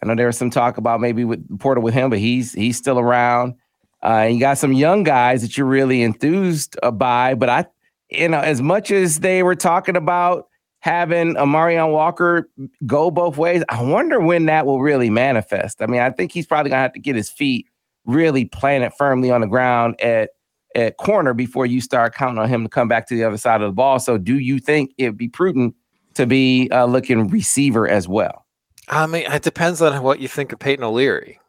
[0.00, 2.76] I know there was some talk about maybe with portal with him, but he's he's
[2.76, 3.54] still around.
[4.02, 7.34] Uh, and you got some young guys that you're really enthused uh, by.
[7.34, 7.66] But I,
[8.10, 10.48] you know, as much as they were talking about
[10.80, 12.48] having Amorion Walker
[12.86, 15.82] go both ways, I wonder when that will really manifest.
[15.82, 17.66] I mean, I think he's probably gonna have to get his feet
[18.04, 20.30] really planted firmly on the ground at
[20.74, 23.62] at corner before you start counting on him to come back to the other side
[23.62, 23.98] of the ball.
[23.98, 25.74] So, do you think it'd be prudent
[26.14, 28.46] to be uh, looking receiver as well?
[28.88, 31.40] I mean, it depends on what you think of Peyton O'Leary.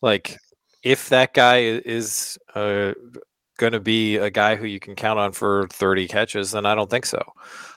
[0.00, 0.38] Like,
[0.82, 2.92] if that guy is uh,
[3.58, 6.74] going to be a guy who you can count on for 30 catches, then I
[6.74, 7.22] don't think so.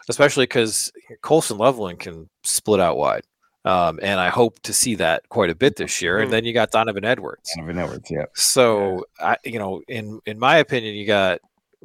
[0.09, 3.23] Especially because Colston Loveland can split out wide.
[3.65, 6.17] Um, and I hope to see that quite a bit this year.
[6.17, 6.31] And mm-hmm.
[6.31, 7.49] then you got Donovan Edwards.
[7.55, 8.25] Donovan Edwards, yeah.
[8.35, 11.39] So, I, you know, in in my opinion, you got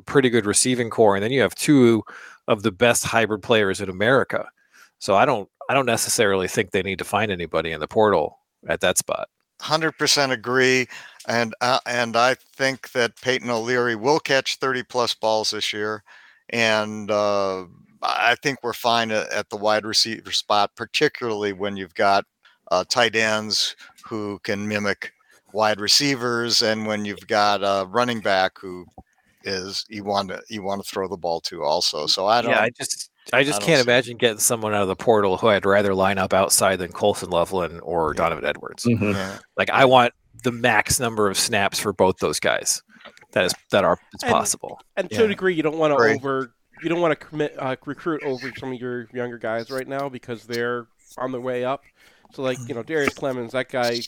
[0.05, 2.03] pretty good receiving core, and then you have two
[2.48, 4.46] of the best hybrid players in America.
[4.98, 8.38] So I don't I don't necessarily think they need to find anybody in the portal
[8.68, 9.29] at that spot.
[9.61, 10.87] Hundred percent agree,
[11.29, 16.03] and uh, and I think that Peyton O'Leary will catch thirty plus balls this year,
[16.49, 17.65] and uh,
[18.03, 22.25] I think we're fine at, at, the wide receiver spot, particularly when you've got
[22.71, 25.13] uh, tight ends who can mimic
[25.53, 28.87] wide receivers, and when you've got a running back who
[29.45, 32.07] is you want to you want to throw the ball to also.
[32.07, 32.53] So I don't.
[32.53, 35.49] Yeah, I just I just I can't imagine getting someone out of the portal who
[35.49, 38.85] I'd rather line up outside than Colston Loveland or Donovan Edwards.
[38.85, 39.13] Mm-hmm.
[39.13, 39.39] Yeah.
[39.57, 42.83] Like I want the max number of snaps for both those guys.
[43.33, 44.81] That is that are it's and, possible.
[44.96, 45.22] And to yeah.
[45.22, 48.50] a degree, you don't want to over you don't want to commit uh, recruit over
[48.57, 50.87] some of your younger guys right now because they're
[51.18, 51.85] on their way up.
[52.33, 54.00] So like you know Darrius Clemons, that guy,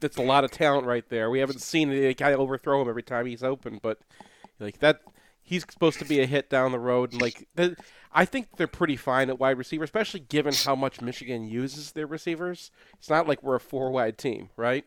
[0.00, 1.30] that's a lot of talent right there.
[1.30, 2.18] We haven't seen it.
[2.18, 3.98] Kind of overthrow him every time he's open, but
[4.58, 5.00] like that,
[5.42, 7.12] he's supposed to be a hit down the road.
[7.12, 7.76] And like the,
[8.12, 12.06] I think they're pretty fine at wide receiver, especially given how much Michigan uses their
[12.06, 12.70] receivers.
[12.98, 14.84] It's not like we're a four wide team, right?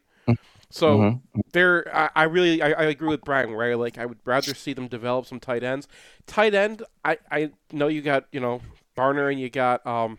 [0.69, 1.39] So mm-hmm.
[1.53, 3.55] there, I, I, really I, I, agree with Brian.
[3.55, 5.87] Where like I would rather see them develop some tight ends.
[6.25, 8.61] Tight end, I, I know you got you know
[8.97, 10.17] Barner and you got um,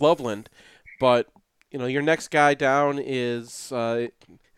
[0.00, 0.48] Loveland,
[0.98, 1.28] but
[1.70, 4.08] you know your next guy down is uh,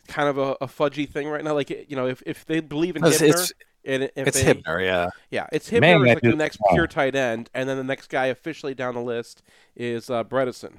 [0.06, 1.54] kind of a, a, fudgy thing right now.
[1.54, 3.52] Like you know if, if they believe in Hibner, it's,
[3.84, 7.14] and it's they, Hibner, yeah, yeah, it's Hibner Man, is like the next pure tight
[7.14, 9.42] end, and then the next guy officially down the list
[9.76, 10.72] is uh, Bredeson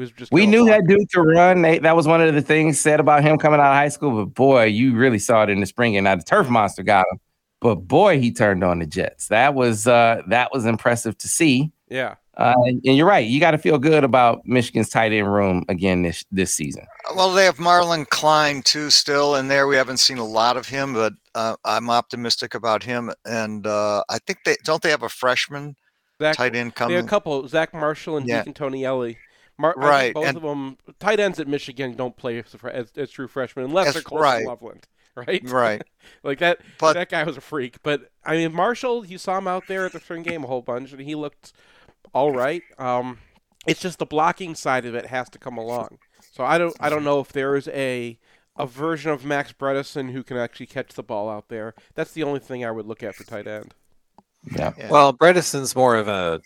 [0.00, 1.62] who's just we knew that dude to run.
[1.62, 4.24] They, that was one of the things said about him coming out of high school.
[4.24, 5.96] But boy, you really saw it in the spring.
[5.96, 7.20] And now the turf monster got him.
[7.60, 9.28] But boy, he turned on the Jets.
[9.28, 11.70] That was uh, that was impressive to see.
[11.88, 12.14] Yeah.
[12.36, 13.26] Uh, and, and, you're right.
[13.26, 16.86] You got to feel good about Michigan's tight end room again this this season.
[17.14, 19.66] Well, they have Marlon Klein too still in there.
[19.66, 23.10] We haven't seen a lot of him, but uh, I'm optimistic about him.
[23.26, 25.76] And uh, I think they don't they have a freshman
[26.20, 26.96] Zach, tight end coming.
[26.96, 28.42] a couple, Zach Marshall and yeah.
[28.42, 29.16] Deakon Tonielli.
[29.60, 30.14] Mar- right.
[30.14, 33.66] both and, of them, tight ends at Michigan don't play as, as, as true freshmen
[33.66, 34.42] unless they're close right.
[34.42, 34.86] to Loveland.
[35.16, 35.42] Right.
[35.50, 35.82] Right.
[36.22, 36.60] like that.
[36.78, 37.82] But, that guy was a freak.
[37.82, 40.62] But I mean, Marshall, you saw him out there at the spring game a whole
[40.62, 41.52] bunch, and he looked
[42.14, 42.62] all right.
[42.78, 43.18] Um,
[43.66, 45.98] it's just the blocking side of it has to come along.
[46.30, 48.18] So I don't, I don't know if there is a
[48.56, 51.74] a version of Max Bredeson who can actually catch the ball out there.
[51.94, 53.74] That's the only thing I would look at for tight end.
[54.56, 54.72] Yeah.
[54.78, 54.90] yeah.
[54.90, 56.40] Well, Bredeson's more of a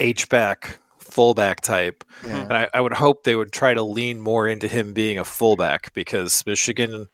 [0.00, 0.78] H back
[1.10, 2.04] fullback type.
[2.26, 2.42] Yeah.
[2.42, 5.24] And I, I, would hope they would try to lean more into him being a
[5.24, 7.08] fullback because Michigan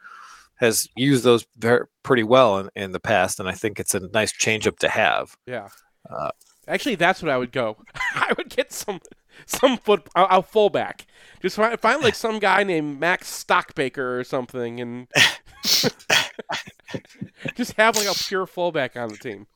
[0.56, 4.08] has used those very, pretty well in, in the past, and I think it's a
[4.12, 5.36] nice changeup to have.
[5.46, 5.68] Yeah.
[6.08, 6.30] Uh,
[6.66, 7.76] Actually, that's what I would go.
[8.14, 9.00] I would get some
[9.46, 11.06] some foot a, fullback.
[11.42, 15.08] Just find, find like some guy named Mack Stockbaker or something, and
[17.54, 19.46] just have like a pure fullback on the team.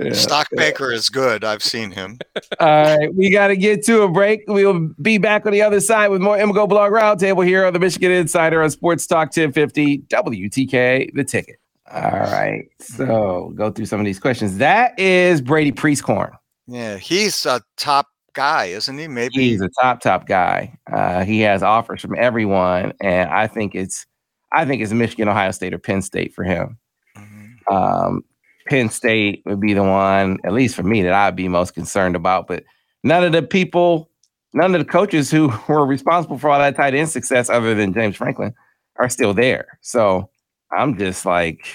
[0.00, 0.12] Yeah.
[0.12, 1.44] Stockbaker is good.
[1.44, 2.18] I've seen him.
[2.60, 4.44] All right, we got to get to a break.
[4.48, 7.78] We'll be back on the other side with more MGO Blog Roundtable here on the
[7.78, 11.56] Michigan Insider on Sports Talk 1050 WTK, the ticket.
[11.92, 14.58] All right, so go through some of these questions.
[14.58, 16.32] That is Brady Prieskorn.
[16.66, 19.08] Yeah, he's a top guy, isn't he?
[19.08, 20.78] Maybe he's a top top guy.
[20.90, 24.06] Uh, he has offers from everyone, and I think it's
[24.52, 26.78] I think it's Michigan, Ohio State, or Penn State for him.
[27.16, 27.74] Mm-hmm.
[27.74, 28.22] Um,
[28.70, 32.14] Penn State would be the one, at least for me, that I'd be most concerned
[32.14, 32.46] about.
[32.46, 32.62] But
[33.02, 34.08] none of the people,
[34.54, 37.92] none of the coaches who were responsible for all that tight end success, other than
[37.92, 38.54] James Franklin,
[39.00, 39.78] are still there.
[39.80, 40.30] So
[40.72, 41.66] I'm just like,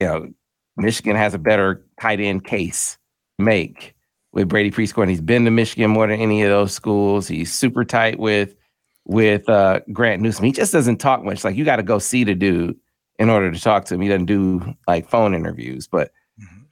[0.00, 0.28] you know,
[0.76, 2.98] Michigan has a better tight end case
[3.38, 3.94] make
[4.32, 5.08] with Brady Prieskorn.
[5.08, 7.28] He's been to Michigan more than any of those schools.
[7.28, 8.56] He's super tight with
[9.04, 10.44] with uh, Grant Newsome.
[10.44, 11.44] He just doesn't talk much.
[11.44, 12.76] Like you got to go see the dude
[13.20, 14.00] in order to talk to him.
[14.00, 16.10] He doesn't do like phone interviews, but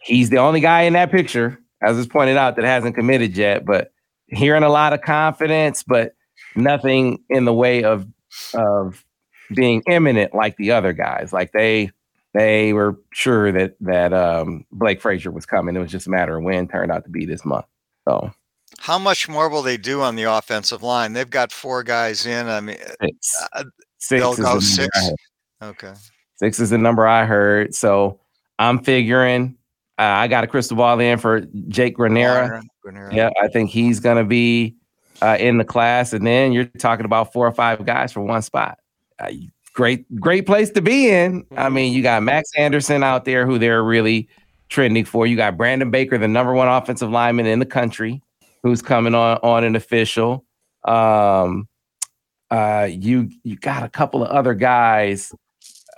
[0.02, 3.64] He's the only guy in that picture, as is pointed out, that hasn't committed yet.
[3.64, 3.92] But
[4.28, 6.14] hearing a lot of confidence, but
[6.56, 8.06] nothing in the way of
[8.54, 9.04] of
[9.54, 11.32] being imminent like the other guys.
[11.32, 11.90] Like they
[12.34, 15.76] they were sure that that um, Blake Frazier was coming.
[15.76, 16.68] It was just a matter of when.
[16.68, 17.66] Turned out to be this month.
[18.08, 18.32] So,
[18.78, 21.12] how much more will they do on the offensive line?
[21.12, 22.48] They've got four guys in.
[22.48, 23.48] I mean, six.
[23.52, 23.64] Uh,
[23.98, 25.10] six they'll go six.
[25.62, 25.92] Okay.
[26.36, 27.74] Six is the number I heard.
[27.74, 28.20] So
[28.58, 29.56] I'm figuring
[30.00, 32.62] uh, I got a crystal ball in for Jake Guarnera.
[32.86, 33.12] Guarnera.
[33.12, 34.74] Yeah, I think he's going to be
[35.20, 36.14] uh, in the class.
[36.14, 38.78] And then you're talking about four or five guys for one spot.
[39.18, 39.30] Uh,
[39.74, 41.44] great, great place to be in.
[41.50, 41.74] I mm-hmm.
[41.74, 44.26] mean, you got Max Anderson out there who they're really
[44.70, 45.26] trending for.
[45.26, 48.22] You got Brandon Baker, the number one offensive lineman in the country,
[48.62, 50.46] who's coming on on an official.
[50.86, 51.68] Um,
[52.50, 55.34] uh, you you got a couple of other guys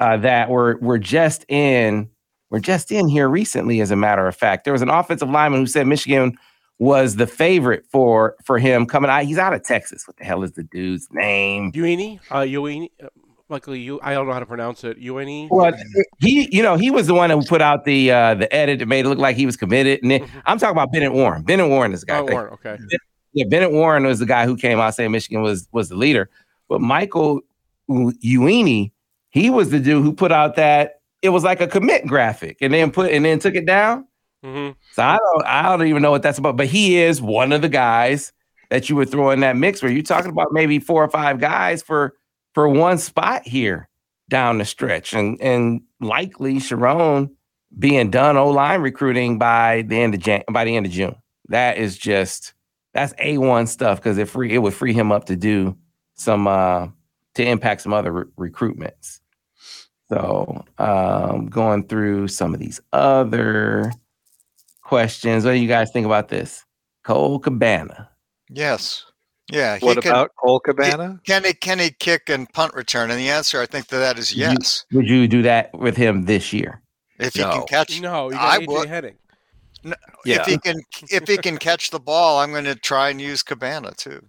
[0.00, 2.10] uh, that were were just in
[2.52, 3.80] were just in here recently.
[3.80, 6.38] As a matter of fact, there was an offensive lineman who said Michigan
[6.78, 9.24] was the favorite for for him coming out.
[9.24, 10.06] He's out of Texas.
[10.06, 11.72] What the hell is the dude's name?
[11.72, 12.20] Uini.
[12.30, 12.90] Uh, Uini.
[13.02, 13.08] Uh,
[13.48, 15.00] Michael, you I don't know how to pronounce it.
[15.00, 15.48] Uini.
[15.50, 15.72] Well,
[16.20, 18.86] he, you know, he was the one who put out the uh, the edit that
[18.86, 20.02] made it look like he was committed.
[20.02, 20.38] And then, mm-hmm.
[20.44, 21.42] I'm talking about Bennett Warren.
[21.42, 22.18] Bennett Warren is the guy.
[22.18, 22.78] Oh, Warren, okay.
[23.32, 26.28] Yeah, Bennett Warren was the guy who came out saying Michigan was was the leader.
[26.68, 27.40] But Michael
[27.90, 28.92] Uini,
[29.30, 32.74] he was the dude who put out that it was like a commit graphic and
[32.74, 34.06] then put and then took it down.
[34.44, 34.72] Mm-hmm.
[34.92, 36.56] So I don't I don't even know what that's about.
[36.56, 38.32] But he is one of the guys
[38.70, 41.38] that you would throw in that mix where you're talking about maybe four or five
[41.38, 42.14] guys for
[42.54, 43.88] for one spot here
[44.28, 45.14] down the stretch.
[45.14, 47.30] And and likely Sherrone
[47.78, 51.14] being done O line recruiting by the end of Jan- by the end of June.
[51.48, 52.54] That is just
[52.94, 55.76] that's a one stuff because it free it would free him up to do
[56.14, 56.88] some uh
[57.34, 59.20] to impact some other re- recruitments.
[60.12, 63.92] So, um, going through some of these other
[64.82, 65.44] questions.
[65.44, 66.66] What do you guys think about this?
[67.02, 68.10] Cole Cabana.
[68.50, 69.06] Yes.
[69.50, 69.78] Yeah.
[69.80, 71.18] What about Cole Cabana?
[71.24, 73.10] Can he can he kick and punt return?
[73.10, 74.84] And the answer, I think, to that is yes.
[74.92, 76.82] Would you, would you do that with him this year?
[77.18, 77.46] If no.
[77.46, 78.88] he can catch, no, you got I AJ would.
[78.88, 79.14] Henning.
[79.82, 79.94] No,
[80.26, 80.42] yeah.
[80.42, 83.42] If he can, if he can catch the ball, I'm going to try and use
[83.42, 84.22] Cabana too.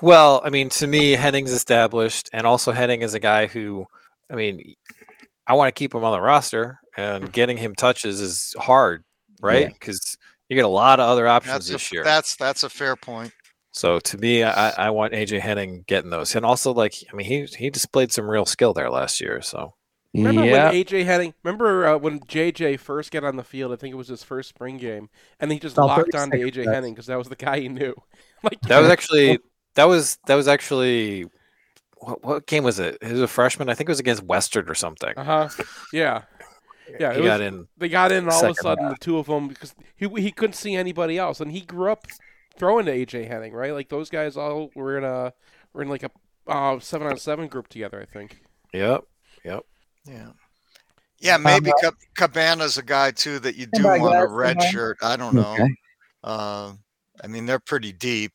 [0.00, 3.84] Well, I mean, to me, Henning's established, and also Henning is a guy who,
[4.30, 4.74] I mean,
[5.48, 7.32] I want to keep him on the roster, and mm-hmm.
[7.32, 9.02] getting him touches is hard,
[9.40, 9.72] right?
[9.72, 10.26] Because yeah.
[10.50, 12.04] you get a lot of other options that's this a, year.
[12.04, 13.32] That's that's a fair point.
[13.72, 17.26] So to me, I, I want AJ Henning getting those, and also like I mean,
[17.26, 19.40] he he displayed some real skill there last year.
[19.40, 19.74] So
[20.12, 20.70] remember yeah.
[20.70, 21.34] when AJ Henning?
[21.42, 23.72] Remember uh, when JJ first got on the field?
[23.72, 25.08] I think it was his first spring game,
[25.40, 27.94] and he just locked on to AJ Henning because that was the guy he knew.
[28.42, 29.38] like that was actually
[29.76, 31.26] that was that was actually
[32.00, 32.98] what, what game was it?
[33.02, 33.68] He was a freshman.
[33.68, 35.12] I think it was against Western or something.
[35.16, 35.64] Uh huh.
[35.92, 36.22] Yeah.
[36.98, 37.68] Yeah, he was, got in.
[37.76, 38.98] They got in, and all of a sudden, half.
[38.98, 42.06] the two of them because he he couldn't see anybody else, and he grew up
[42.56, 43.72] throwing to AJ Henning, right?
[43.72, 45.34] Like those guys all were in a
[45.74, 46.10] were in like a
[46.46, 48.40] uh, seven on seven group together, I think.
[48.72, 49.04] Yep.
[49.44, 49.64] Yep.
[50.06, 50.28] Yeah.
[51.20, 54.98] Yeah, maybe uh, Cabana's a guy too that you do want a red shirt.
[55.02, 55.52] I don't know.
[55.54, 55.74] Okay.
[56.22, 56.72] Uh,
[57.22, 58.32] I mean, they're pretty deep.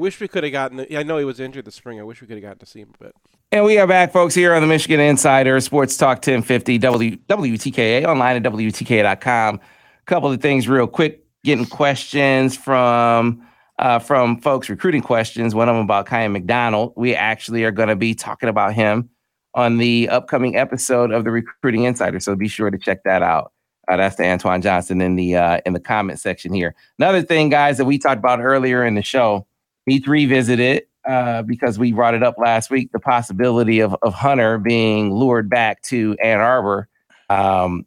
[0.00, 0.86] I wish we could have gotten.
[0.96, 2.00] I know he was injured this spring.
[2.00, 3.12] I wish we could have gotten to see him but.
[3.52, 8.06] And we are back, folks, here on the Michigan Insider Sports Talk 1050 w, WTKA
[8.06, 9.56] online at WTKA.com.
[9.56, 9.60] A
[10.06, 11.22] couple of things, real quick.
[11.44, 13.46] Getting questions from
[13.78, 15.54] uh, from folks, recruiting questions.
[15.54, 16.94] One of them about Kiyan McDonald.
[16.96, 19.10] We actually are going to be talking about him
[19.52, 22.20] on the upcoming episode of the Recruiting Insider.
[22.20, 23.52] So be sure to check that out.
[23.86, 26.74] Uh, that's the Antoine Johnson in the uh, in the comment section here.
[26.98, 29.46] Another thing, guys, that we talked about earlier in the show
[29.86, 32.92] need to revisit it uh, because we brought it up last week.
[32.92, 36.88] The possibility of of Hunter being lured back to Ann Arbor.
[37.28, 37.86] Um,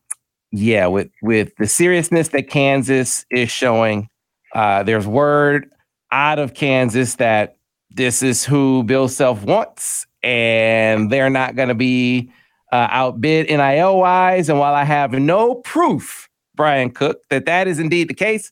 [0.51, 4.09] yeah, with with the seriousness that Kansas is showing,
[4.53, 5.69] uh, there's word
[6.11, 7.57] out of Kansas that
[7.89, 12.31] this is who Bill Self wants, and they're not going to be
[12.71, 14.49] uh, outbid NIL wise.
[14.49, 18.51] And while I have no proof, Brian Cook, that that is indeed the case,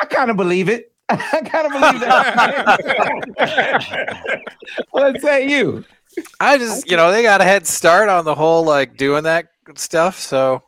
[0.00, 0.93] I kind of believe it.
[1.08, 2.80] I kind of believe that.
[4.92, 5.84] Let's say you.
[6.40, 9.48] I just, you know, they got a head start on the whole like doing that
[9.76, 10.18] stuff.
[10.18, 10.62] So,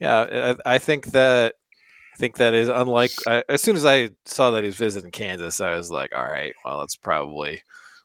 [0.00, 1.54] yeah, I, I think that
[2.14, 3.10] I think that is unlike.
[3.26, 6.54] I, as soon as I saw that he's visiting Kansas, I was like, all right,
[6.64, 7.62] well, that's probably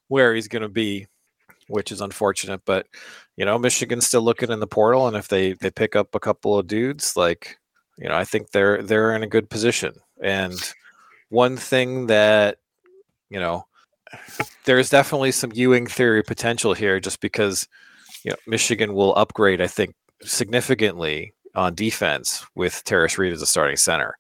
[0.10, 1.08] where he's going to be,
[1.70, 2.62] which is unfortunate.
[2.66, 2.88] But
[3.38, 6.20] you know, Michigan's still looking in the portal, and if they they pick up a
[6.20, 7.58] couple of dudes, like
[7.98, 9.94] you know, I think they're they're in a good position.
[10.22, 10.60] And
[11.32, 12.58] one thing that
[13.30, 13.66] you know
[14.66, 17.68] there's definitely some Ewing theory potential here, just because
[18.24, 23.48] you know Michigan will upgrade, I think, significantly on defense with Tarris Reed as a
[23.48, 24.18] starting center,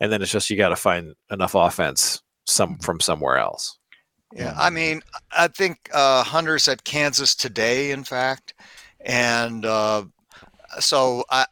[0.00, 3.78] and then it's just you got to find enough offense some from somewhere else.
[4.34, 5.02] Yeah, I mean,
[5.36, 8.54] I think uh, Hunter's at Kansas today, in fact,
[9.04, 10.04] and uh,
[10.78, 11.44] so I,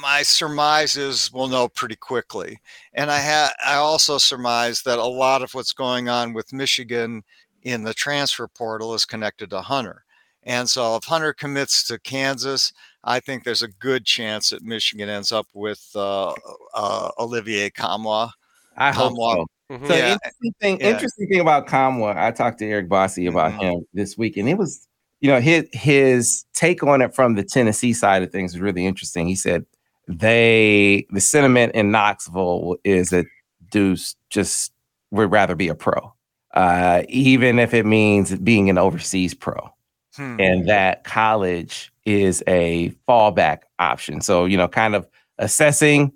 [0.00, 2.58] my surmise is we'll know pretty quickly.
[2.94, 7.22] And I had I also surmise that a lot of what's going on with Michigan
[7.62, 10.04] in the transfer portal is connected to Hunter.
[10.42, 12.72] And so if Hunter commits to Kansas,
[13.04, 16.34] I think there's a good chance that Michigan ends up with uh,
[16.74, 18.30] uh, Olivier Nkamhoua.
[18.76, 19.46] I hope so.
[19.70, 19.86] Mm-hmm.
[19.86, 20.12] So yeah.
[20.12, 20.90] interesting thing, yeah.
[20.90, 23.60] interesting thing about Nkamhoua, I talked to Eric Bossi about mm-hmm.
[23.60, 24.88] him this week, and it was,
[25.20, 28.86] you know, his his take on it from the Tennessee side of things was really
[28.86, 29.26] interesting.
[29.28, 29.64] He said
[30.10, 33.26] they the sentiment in Knoxville is that
[33.70, 34.72] dudes just
[35.12, 36.12] would rather be a pro,
[36.54, 39.72] uh, even if it means being an overseas pro,
[40.16, 40.40] hmm.
[40.40, 44.20] and that college is a fallback option.
[44.20, 45.06] So you know, kind of
[45.38, 46.12] assessing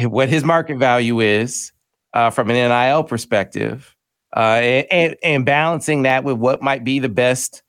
[0.00, 1.72] what his market value is
[2.14, 3.96] uh, from an NIL perspective,
[4.36, 4.60] uh,
[4.90, 7.64] and and balancing that with what might be the best,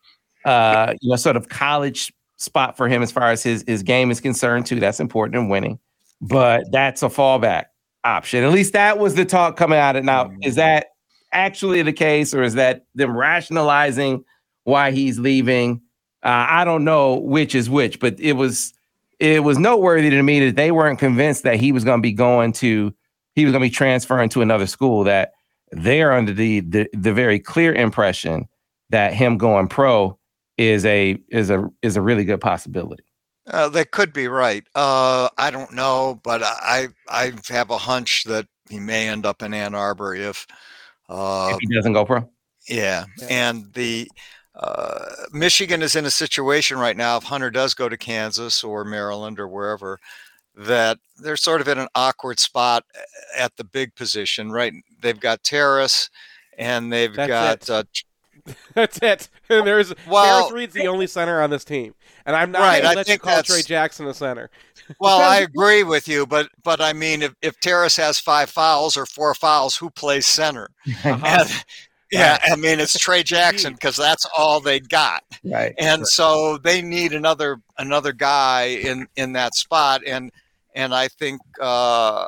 [0.45, 4.09] uh, you know, sort of college spot for him as far as his his game
[4.09, 4.79] is concerned too.
[4.79, 5.79] That's important in winning,
[6.21, 7.65] but that's a fallback
[8.03, 8.43] option.
[8.43, 10.31] At least that was the talk coming out of now.
[10.41, 10.87] Is that
[11.31, 14.23] actually the case, or is that them rationalizing
[14.63, 15.81] why he's leaving?
[16.23, 18.73] Uh, I don't know which is which, but it was
[19.19, 22.13] it was noteworthy to me that they weren't convinced that he was going to be
[22.13, 22.93] going to
[23.35, 25.03] he was going to be transferring to another school.
[25.03, 25.33] That
[25.71, 28.47] they're under the, the the very clear impression
[28.89, 30.16] that him going pro
[30.57, 33.03] is a is a is a really good possibility.
[33.49, 34.65] Uh, they could be right.
[34.75, 39.41] Uh, I don't know, but I I have a hunch that he may end up
[39.41, 40.45] in Ann Arbor if
[41.07, 42.29] uh, if he doesn't go pro.
[42.67, 43.27] Yeah, yeah.
[43.29, 44.09] and the
[44.55, 47.17] uh, Michigan is in a situation right now.
[47.17, 49.99] If Hunter does go to Kansas or Maryland or wherever,
[50.55, 52.83] that they're sort of in an awkward spot
[53.37, 54.51] at the big position.
[54.51, 56.09] Right, they've got Tarris,
[56.57, 57.83] and they've That's got uh,
[58.73, 59.29] That's it.
[59.49, 61.95] And there's well, Tarris Reed's the only center on this team,
[62.25, 64.49] and I'm not right, going to let you call Trey Jackson the center.
[64.99, 68.97] well, I agree with you, but but I mean, if if Tarris has five fouls
[68.97, 70.69] or four fouls, who plays center?
[70.85, 71.17] Uh-huh.
[71.23, 71.49] And,
[72.11, 75.23] yeah, I mean it's Trey Jackson because that's all they got.
[75.45, 75.73] Right.
[75.77, 76.07] And right.
[76.07, 80.29] so they need another another guy in in that spot, and
[80.75, 81.39] and I think.
[81.61, 82.27] uh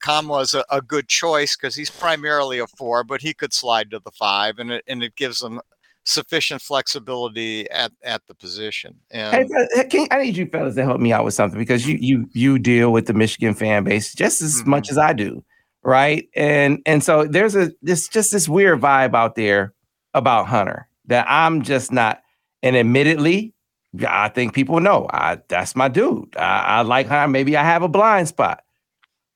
[0.00, 3.98] Nkamhoua's a, a good choice because he's primarily a four, but he could slide to
[3.98, 5.60] the five, and it and it gives them
[6.06, 8.94] sufficient flexibility at, at the position.
[9.10, 11.98] And hey, King, I need you fellas to help me out with something because you
[12.00, 14.70] you you deal with the Michigan fan base just as mm-hmm.
[14.70, 15.44] much as I do,
[15.82, 16.28] right?
[16.34, 19.74] And and so there's a this just this weird vibe out there
[20.14, 22.22] about Hunter that I'm just not.
[22.62, 23.52] And admittedly,
[24.08, 26.36] I think people know I that's my dude.
[26.36, 27.28] I, I like Hunter.
[27.28, 28.62] Maybe I have a blind spot,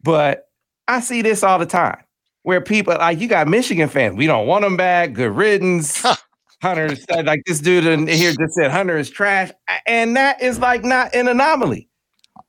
[0.02, 0.49] but
[0.90, 2.02] I see this all the time
[2.42, 4.16] where people like you got Michigan fans.
[4.16, 5.12] We don't want them back.
[5.12, 6.04] Good riddance.
[6.62, 9.52] Hunter said like this dude in here just said Hunter is trash,
[9.86, 11.88] and that is like not an anomaly.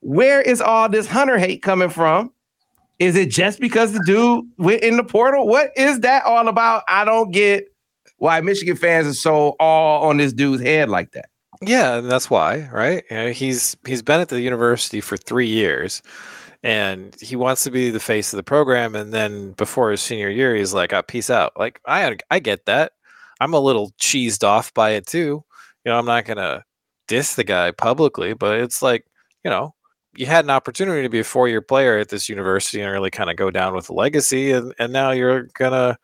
[0.00, 2.32] Where is all this Hunter hate coming from?
[2.98, 5.46] Is it just because the dude went in the portal?
[5.46, 6.82] What is that all about?
[6.88, 7.68] I don't get
[8.18, 11.26] why Michigan fans are so all on this dude's head like that.
[11.62, 13.04] Yeah, that's why, right?
[13.08, 16.02] You know, he's he's been at the university for three years
[16.62, 18.94] and he wants to be the face of the program.
[18.94, 22.66] And then before his senior year, he's like, oh, "Peace out." Like I, I get
[22.66, 22.92] that.
[23.40, 25.44] I'm a little cheesed off by it too.
[25.84, 26.64] You know, I'm not gonna
[27.08, 29.04] diss the guy publicly, but it's like,
[29.44, 29.74] you know,
[30.16, 33.10] you had an opportunity to be a four year player at this university and really
[33.10, 35.98] kind of go down with a legacy, and and now you're gonna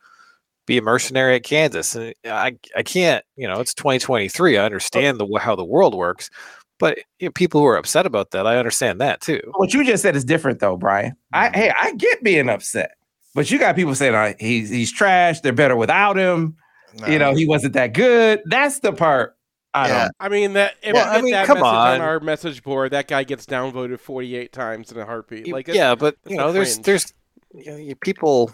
[0.66, 1.94] be a mercenary at Kansas.
[1.96, 4.56] And uh, I I can't, you know, it's 2023.
[4.56, 4.64] I oh.
[4.64, 6.30] understand the how the world works,
[6.78, 9.40] but you know, people who are upset about that, I understand that too.
[9.56, 11.16] What you just said is different, though, Brian.
[11.32, 11.54] I mm-hmm.
[11.54, 12.92] hey, I get being upset,
[13.34, 15.40] but you got people saying oh, he's he's trash.
[15.40, 16.56] They're better without him.
[17.00, 17.06] No.
[17.06, 18.40] You know, he wasn't that good.
[18.46, 19.36] That's the part.
[19.74, 19.98] I yeah.
[20.04, 20.12] don't.
[20.20, 20.74] I mean that.
[20.82, 21.94] If well, I mean, that come on.
[21.96, 22.00] on.
[22.00, 25.48] our message board, that guy gets downvoted forty eight times in a heartbeat.
[25.48, 27.12] Like, yeah, but you know, there's there's
[27.54, 28.52] you know, people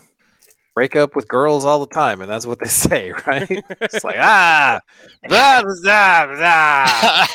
[0.74, 3.46] break up with girls all the time, and that's what they say, right?
[3.80, 4.80] it's like ah,
[5.28, 7.26] blah, blah, blah.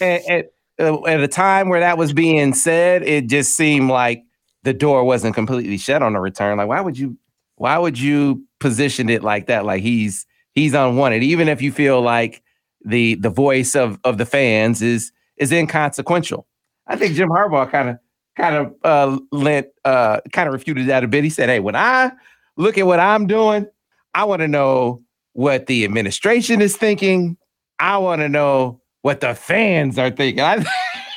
[0.00, 0.46] and, at,
[0.78, 4.22] uh, at a time where that was being said, it just seemed like
[4.62, 6.58] the door wasn't completely shut on the return.
[6.58, 7.16] Like, why would you?
[7.58, 9.64] Why would you position it like that?
[9.64, 12.42] Like he's he's unwanted, even if you feel like
[12.84, 16.46] the the voice of of the fans is is inconsequential.
[16.86, 17.98] I think Jim Harbaugh kind of
[18.36, 21.24] kind of uh, lent uh, kind of refuted that a bit.
[21.24, 22.12] He said, "Hey, when I
[22.56, 23.66] look at what I'm doing,
[24.14, 27.36] I want to know what the administration is thinking.
[27.78, 30.42] I want to know what the fans are thinking.
[30.42, 30.64] I,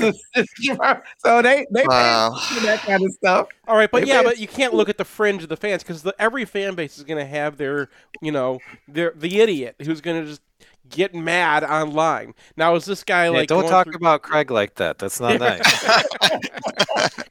[1.19, 2.31] so they they wow.
[2.63, 3.49] that kind of stuff.
[3.67, 5.83] All right, but they yeah, but you can't look at the fringe of the fans
[5.83, 7.89] because every fan base is going to have their,
[8.21, 8.59] you know,
[8.89, 10.43] their the idiot who's going to just
[10.89, 12.35] get mad online.
[12.57, 13.49] Now is this guy yeah, like?
[13.49, 13.97] Don't talk through...
[13.97, 14.99] about Craig like that.
[14.99, 15.61] That's not nice.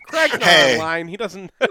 [0.08, 1.08] Craig's not hey, online.
[1.08, 1.52] He doesn't.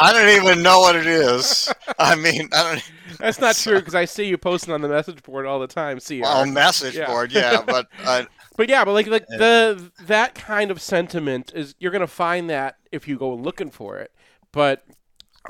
[0.00, 1.72] I don't even know what it is.
[1.98, 2.92] I mean, I don't.
[3.18, 6.00] That's not true because I see you posting on the message board all the time.
[6.00, 7.06] See, well, message yeah.
[7.06, 7.88] board, yeah, but.
[8.04, 8.24] Uh,
[8.56, 9.38] but yeah, but like like yeah.
[9.38, 13.98] the that kind of sentiment is you're gonna find that if you go looking for
[13.98, 14.12] it.
[14.52, 14.84] But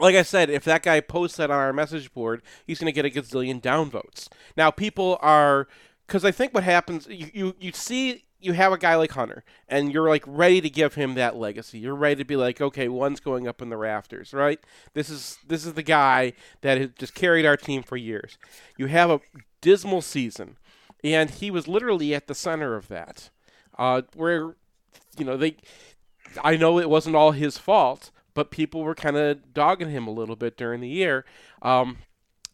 [0.00, 3.02] like I said, if that guy posts that on our message board, he's going to
[3.02, 4.28] get a gazillion downvotes.
[4.56, 5.68] Now, people are
[6.06, 9.44] because I think what happens, you, you you see, you have a guy like Hunter,
[9.68, 11.78] and you're like ready to give him that legacy.
[11.78, 14.60] You're ready to be like, okay, one's going up in the rafters, right?
[14.92, 18.36] This is this is the guy that has just carried our team for years.
[18.76, 19.20] You have a
[19.60, 20.56] dismal season,
[21.02, 23.30] and he was literally at the center of that,
[23.78, 24.56] uh, where
[25.16, 25.56] you know they.
[26.42, 30.12] I know it wasn't all his fault, but people were kind of dogging him a
[30.12, 31.24] little bit during the year.
[31.62, 31.98] Um,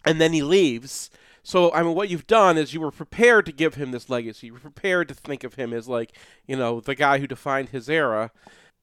[0.05, 1.11] and then he leaves.
[1.43, 4.49] So, I mean, what you've done is you were prepared to give him this legacy.
[4.49, 6.13] You were prepared to think of him as, like,
[6.47, 8.31] you know, the guy who defined his era.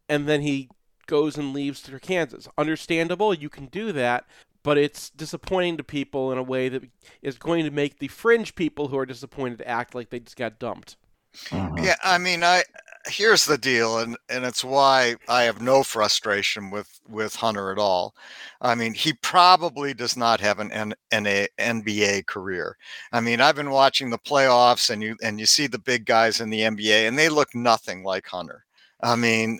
[0.09, 0.69] And then he
[1.05, 2.47] goes and leaves for Kansas.
[2.57, 4.25] Understandable, you can do that,
[4.63, 6.83] but it's disappointing to people in a way that
[7.21, 10.59] is going to make the fringe people who are disappointed act like they just got
[10.59, 10.97] dumped.
[11.45, 11.83] Mm-hmm.
[11.83, 12.63] Yeah, I mean, I
[13.07, 17.79] here's the deal, and and it's why I have no frustration with with Hunter at
[17.79, 18.15] all.
[18.61, 22.77] I mean, he probably does not have an, an, an NBA career.
[23.11, 26.41] I mean, I've been watching the playoffs, and you and you see the big guys
[26.41, 28.65] in the NBA, and they look nothing like Hunter.
[29.01, 29.59] I mean,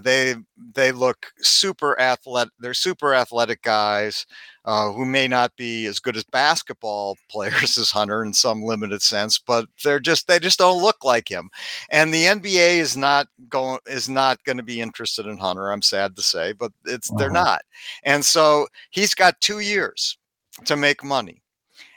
[0.00, 0.34] they
[0.74, 2.54] they look super athletic.
[2.58, 4.24] They're super athletic guys
[4.64, 9.02] uh, who may not be as good as basketball players as Hunter in some limited
[9.02, 11.50] sense, but they're just they just don't look like him.
[11.90, 15.70] And the NBA is not going is not going to be interested in Hunter.
[15.70, 17.18] I'm sad to say, but it's uh-huh.
[17.18, 17.62] they're not.
[18.04, 20.16] And so he's got two years
[20.64, 21.42] to make money.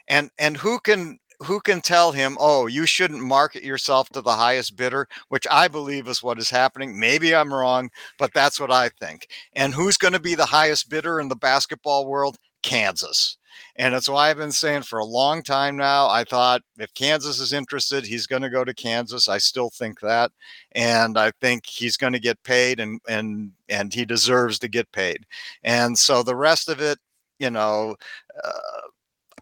[0.09, 4.33] And and who can who can tell him, oh, you shouldn't market yourself to the
[4.33, 6.99] highest bidder, which I believe is what is happening.
[6.99, 9.27] Maybe I'm wrong, but that's what I think.
[9.53, 12.37] And who's going to be the highest bidder in the basketball world?
[12.63, 13.37] Kansas.
[13.75, 16.07] And that's why I've been saying for a long time now.
[16.07, 19.27] I thought if Kansas is interested, he's going to go to Kansas.
[19.27, 20.31] I still think that,
[20.73, 24.91] and I think he's going to get paid, and and and he deserves to get
[24.91, 25.25] paid.
[25.63, 26.99] And so the rest of it,
[27.39, 27.95] you know,
[28.43, 28.87] uh,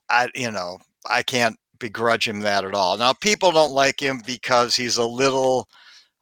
[0.10, 0.80] I you know
[1.10, 2.98] I can't begrudge him that at all.
[2.98, 5.68] Now, people don't like him because he's a little.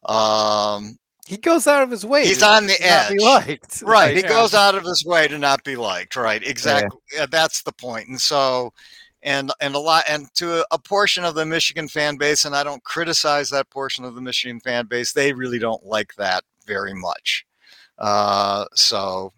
[0.06, 0.98] Um,
[1.28, 2.26] he goes out of his way.
[2.26, 3.20] He's on the edge.
[3.20, 3.84] Liked.
[3.86, 4.16] Right.
[4.16, 4.30] He yeah.
[4.30, 6.16] goes out of his way to not be liked.
[6.16, 6.42] Right.
[6.46, 7.00] Exactly.
[7.14, 7.26] Yeah.
[7.30, 8.08] That's the point.
[8.08, 8.72] And so,
[9.24, 12.56] and and a lot, and to a, a portion of the Michigan fan base, and
[12.56, 15.12] I don't criticize that portion of the Michigan fan base.
[15.12, 17.46] They really don't like that very much.
[17.98, 19.34] Uh, so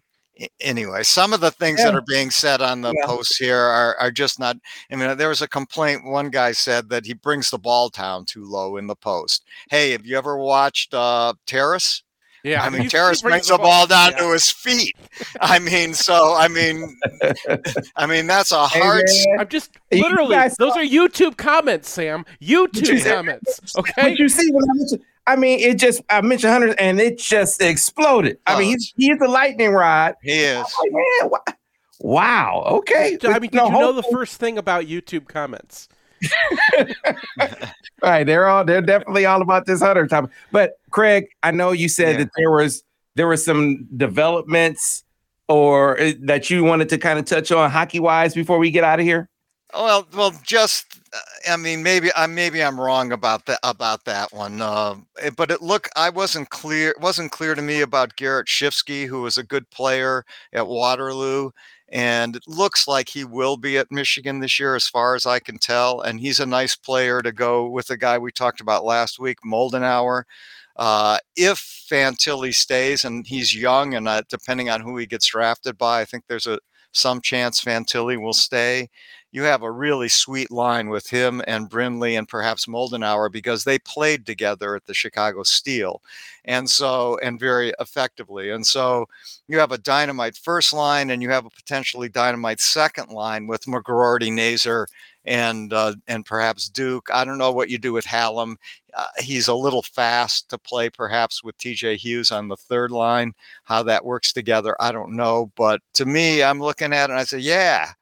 [0.60, 1.86] anyway, some of the things yeah.
[1.86, 3.06] that are being said on the yeah.
[3.06, 4.56] posts here are, are just not.
[4.90, 6.04] I mean, there was a complaint.
[6.04, 9.44] One guy said that he brings the ball down too low in the post.
[9.70, 12.02] Hey, have you ever watched uh, Tarris?
[12.42, 14.18] Yeah, I mean, Tarris brings the ball, down yeah.
[14.18, 14.96] to his feet.
[15.42, 16.98] I mean, so I mean,
[17.96, 19.04] I mean that's a hard.
[19.38, 20.36] I'm just literally.
[20.58, 22.24] Those are YouTube comments, Sam.
[22.40, 23.60] YouTube comments.
[23.78, 24.10] Okay.
[24.10, 25.02] Did you see what I mentioned?
[25.30, 28.38] I mean, it just I mentioned Hunter, and it just exploded.
[28.46, 30.16] I mean, he's he's a lightning rod.
[30.24, 30.56] He is.
[30.58, 31.30] Like, man,
[32.00, 32.64] wow.
[32.66, 33.16] Okay.
[33.22, 35.88] I mean, did no, you know the first thing about YouTube comments?
[38.02, 40.32] right, they're all they're definitely all about this Hunter topic.
[40.50, 42.24] But Craig, I know you said yeah.
[42.24, 42.82] that there was
[43.14, 45.04] there were some developments
[45.48, 48.82] or uh, that you wanted to kind of touch on hockey wise before we get
[48.82, 49.28] out of here.
[49.72, 50.98] Well, well, just
[51.48, 54.60] I mean, maybe I maybe I'm wrong about that about that one.
[54.60, 54.96] Uh,
[55.36, 56.94] but it look I wasn't clear.
[57.00, 61.50] Wasn't clear to me about Garrett Schifsky, who was a good player at Waterloo,
[61.88, 65.38] and it looks like he will be at Michigan this year, as far as I
[65.38, 66.00] can tell.
[66.00, 69.38] And he's a nice player to go with the guy we talked about last week,
[69.46, 70.24] Moldenhauer.
[70.76, 71.58] Uh, if
[71.90, 76.04] Fantilli stays and he's young, and uh, depending on who he gets drafted by, I
[76.04, 76.58] think there's a
[76.92, 78.88] some chance Fantilli will stay
[79.32, 83.78] you have a really sweet line with him and Brindley and perhaps Moldenhauer because they
[83.78, 86.02] played together at the Chicago Steel.
[86.44, 88.50] And so, and very effectively.
[88.50, 89.06] And so
[89.46, 93.66] you have a dynamite first line and you have a potentially dynamite second line with
[93.66, 94.88] McGroarty, Nazar,
[95.24, 97.08] and uh, and perhaps Duke.
[97.12, 98.56] I don't know what you do with Hallum.
[98.94, 101.96] Uh, he's a little fast to play, perhaps with T.J.
[101.98, 103.34] Hughes on the third line.
[103.64, 105.52] How that works together, I don't know.
[105.56, 107.92] But to me, I'm looking at it and I say, yeah,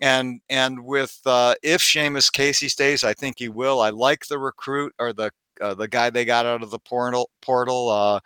[0.00, 3.80] and and with uh, if Seamus Casey stays, I think he will.
[3.80, 5.30] I like the recruit or the
[5.60, 8.20] uh, the guy they got out of the portal portal, uh,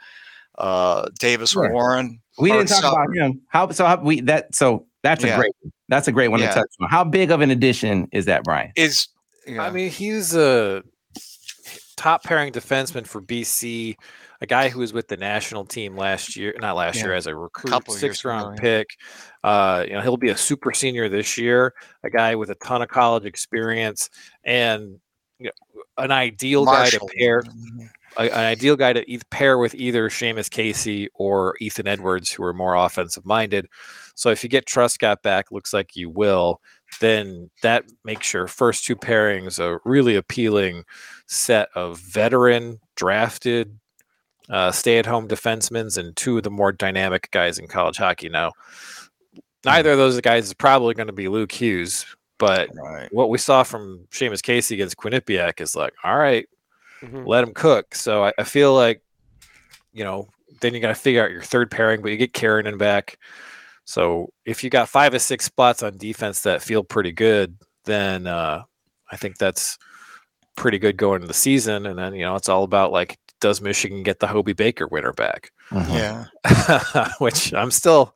[0.58, 1.72] uh, Davis sure.
[1.72, 2.20] Warren.
[2.38, 3.40] We didn't talk so, about him.
[3.48, 3.86] How so?
[3.86, 5.34] How, we that so that's yeah.
[5.34, 5.52] a great
[5.88, 6.48] that's a great one yeah.
[6.48, 6.88] to touch on.
[6.88, 8.72] How big of an addition is that, Brian?
[8.76, 9.08] Is
[9.46, 9.62] yeah.
[9.62, 10.82] I mean he's a
[11.96, 13.96] top pairing defenseman for BC
[14.41, 17.05] a guy who was with the national team last year, not last yeah.
[17.05, 18.88] year as a recruit, sixth round ago, pick.
[19.45, 21.74] Uh, you know, he'll be a super senior this year.
[22.05, 24.09] A guy with a ton of college experience
[24.45, 24.99] and
[25.38, 27.07] you know, an ideal Marshall.
[27.07, 27.43] guy to pair.
[27.43, 27.86] Mm-hmm.
[28.16, 32.43] A, an ideal guy to either pair with either Seamus Casey or Ethan Edwards, who
[32.43, 33.66] are more offensive minded.
[34.14, 36.61] So if you get Truscott back, looks like you will,
[37.01, 40.84] then that makes your first two pairings a really appealing
[41.26, 43.80] set of veteran drafted
[44.51, 48.28] uh, stay-at-home defensemen and two of the more dynamic guys in college hockey.
[48.28, 48.53] Now,
[49.64, 52.05] neither of those guys is probably going to be Luke Hughes,
[52.38, 53.09] but right.
[53.12, 56.48] what we saw from Seamus Casey against Quinnipiac is like, all right,
[57.01, 57.24] mm-hmm.
[57.24, 57.94] let him cook.
[57.94, 59.03] So I, I, feel like,
[59.92, 60.28] you know,
[60.61, 63.18] then you got to figure out your third pairing, but you get Keranen back.
[63.84, 68.26] So if you got five or six spots on defense that feel pretty good, then
[68.26, 68.62] uh,
[69.11, 69.78] I think that's
[70.57, 71.86] pretty good going into the season.
[71.86, 75.12] And then you know it's all about like does Michigan get the Hobey Baker winner
[75.12, 75.51] back?
[75.70, 75.93] Mm-hmm.
[75.93, 77.09] Yeah.
[77.18, 78.14] Which I'm still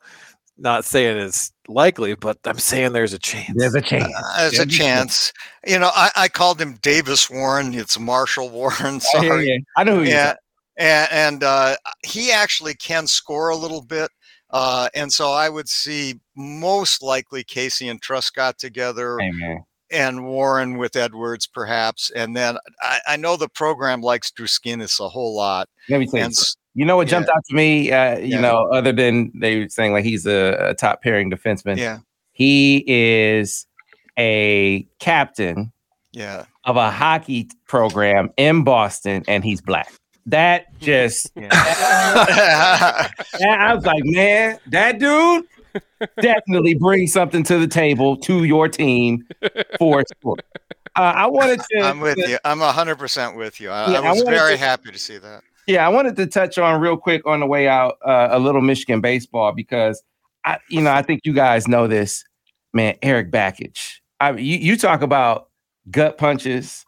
[0.56, 3.52] not saying is likely, but I'm saying there's a chance.
[3.56, 4.12] There's a chance.
[4.16, 5.32] Uh, there's a chance.
[5.66, 7.74] You know, I, I, called him Davis Warren.
[7.74, 9.00] It's Marshall Warren.
[9.12, 9.64] Sorry.
[9.76, 10.34] I, I know who yeah.
[10.76, 14.10] And, and uh, he actually can score a little bit.
[14.50, 19.20] Uh, and so I would see most likely Casey and Truscott together.
[19.20, 19.64] Amen
[19.94, 22.10] and Warren with Edwards, perhaps.
[22.10, 25.68] And then I, I know the program likes Druskinis a whole lot.
[25.88, 26.28] Let me tell
[26.74, 26.84] you.
[26.84, 27.36] Know what jumped yeah.
[27.36, 27.92] out to me?
[27.92, 28.40] Uh, you yeah.
[28.40, 31.76] know, other than they saying like he's a, a, top pairing defenseman.
[31.76, 32.00] Yeah,
[32.32, 33.66] he is
[34.18, 35.72] a captain.
[36.10, 39.92] Yeah, of a hockey program in Boston, and he's black.
[40.26, 41.48] That just, yeah.
[43.40, 45.46] I was like, man, that dude
[46.20, 49.26] definitely bring something to the table to your team
[49.78, 50.44] for sport.
[50.96, 51.80] Uh, I wanted to.
[51.80, 52.38] I'm with to, you.
[52.44, 53.70] I'm hundred percent with you.
[53.70, 55.42] I, yeah, I was I very to, happy to see that.
[55.66, 58.60] Yeah, I wanted to touch on real quick on the way out uh, a little
[58.60, 60.02] Michigan baseball because
[60.44, 62.24] I, you know, I think you guys know this,
[62.72, 62.96] man.
[63.02, 64.00] Erik Bakich.
[64.20, 65.48] I, you, you talk about
[65.90, 66.84] gut punches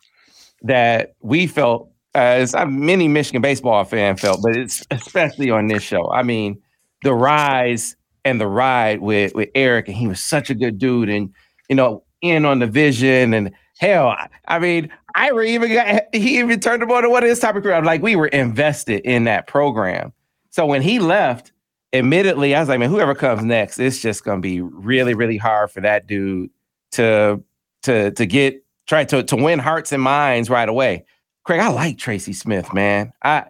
[0.62, 6.10] that we felt as many Michigan baseball fan felt, but it's especially on this show.
[6.10, 6.60] I mean,
[7.02, 7.96] the rise
[8.26, 11.32] and the ride with with Erik, and he was such a good dude, and
[11.68, 16.40] you know, in on the vision and hell, I, I mean, I even got he
[16.40, 17.80] even turned him on to one of his topic career.
[17.82, 20.12] Like we were invested in that program.
[20.50, 21.52] So when he left,
[21.92, 25.70] admittedly, I was like, man, whoever comes next, it's just gonna be really, really hard
[25.70, 26.50] for that dude
[26.92, 27.42] to
[27.84, 31.04] to to get try to to win hearts and minds right away.
[31.44, 33.12] Craig, I like Tracy Smith, man.
[33.22, 33.44] I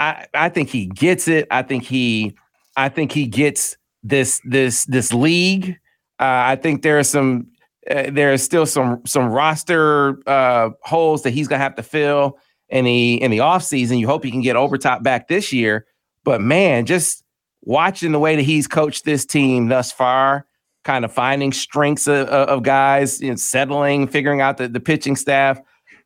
[0.00, 1.46] I I think he gets it.
[1.52, 2.36] I think he
[2.76, 3.76] I think he gets
[4.08, 5.78] this this this league.
[6.18, 7.48] Uh, I think there are some
[7.90, 12.38] uh, there are still some some roster uh, holes that he's gonna have to fill
[12.68, 13.98] in the in the off season.
[13.98, 15.86] You hope he can get Obertop back this year,
[16.24, 17.24] but man, just
[17.62, 20.46] watching the way that he's coached this team thus far,
[20.84, 25.16] kind of finding strengths of, of guys, you know, settling, figuring out the, the pitching
[25.16, 25.60] staff.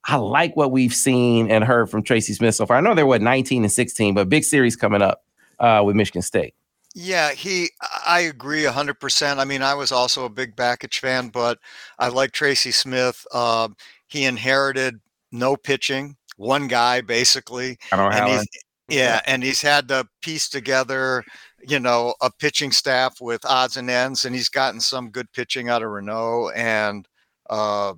[0.05, 2.78] I like what we've seen and heard from Tracy Smith so far.
[2.78, 5.22] I know they're what 19 and 16, but big series coming up
[5.59, 6.55] uh, with Michigan State.
[6.95, 7.70] Yeah, he.
[8.07, 9.38] I agree hundred percent.
[9.38, 11.59] I mean, I was also a big Bakich fan, but
[11.99, 13.24] I like Tracy Smith.
[13.32, 13.68] Uh,
[14.09, 17.78] he inherited no pitching, one guy basically.
[17.93, 18.47] I don't and
[18.88, 21.22] Yeah, and he's had to piece together,
[21.61, 25.68] you know, a pitching staff with odds and ends, and he's gotten some good pitching
[25.68, 27.07] out of Renault and.
[27.49, 27.95] Uh,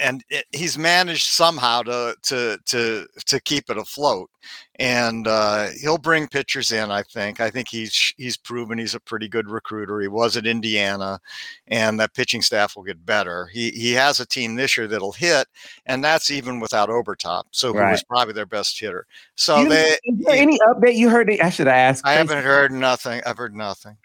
[0.00, 4.30] and it, he's managed somehow to to to to keep it afloat
[4.76, 7.40] and uh, he'll bring pitchers in i think.
[7.40, 10.00] I think he's he's proven he's a pretty good recruiter.
[10.00, 11.20] He was at indiana
[11.68, 13.46] and that pitching staff will get better.
[13.52, 15.46] He he has a team this year that'll hit
[15.86, 17.86] and that's even without Obertop, so right.
[17.86, 19.06] who was probably their best hitter.
[19.34, 19.96] So you, they
[20.28, 21.30] any update you heard?
[21.30, 23.96] I should ask i haven't heard nothing i've heard nothing.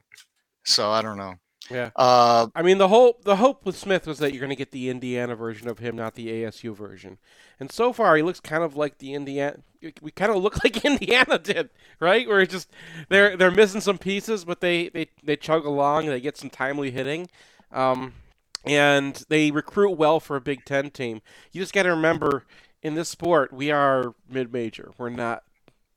[0.64, 1.36] So i don't know
[1.70, 1.90] yeah.
[1.96, 4.72] Uh, I mean, the whole the hope with Smith was that you're going to get
[4.72, 7.18] the Indiana version of him, not the ASU version.
[7.60, 9.58] And so far, he looks kind of like the Indiana.
[10.02, 12.28] We kind of look like Indiana did, right?
[12.28, 12.70] Where it's just
[13.10, 16.06] they're they're missing some pieces, but they they they chug along.
[16.06, 17.28] And they get some timely hitting,
[17.72, 18.14] um,
[18.66, 21.22] and they recruit well for a Big Ten team.
[21.52, 22.46] You just got to remember,
[22.82, 24.92] in this sport, we are mid major.
[24.98, 25.44] We're not.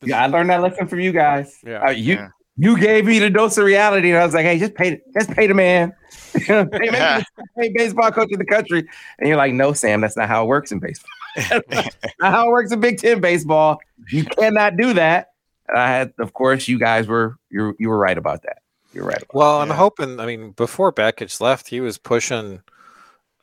[0.02, 1.58] Yeah, I learned that lesson from you guys.
[1.64, 2.30] Yeah, uh, you yeah
[2.60, 5.30] you gave me the dose of reality, and I was like, "Hey, just pay, just
[5.30, 5.94] pay the man.
[6.34, 7.24] they make
[7.56, 8.86] you baseball coach in the country,
[9.18, 11.10] and you're like, no, Sam, that's not how it works in baseball.
[11.70, 13.78] not how it works in Big Ten baseball.
[14.10, 15.28] You cannot do that.
[15.68, 18.58] And I had, of course, you guys were you you were right about that.
[18.92, 19.22] You're right.
[19.32, 20.20] well, I'm hoping.
[20.20, 22.60] I mean, before Bakich left, he was pushing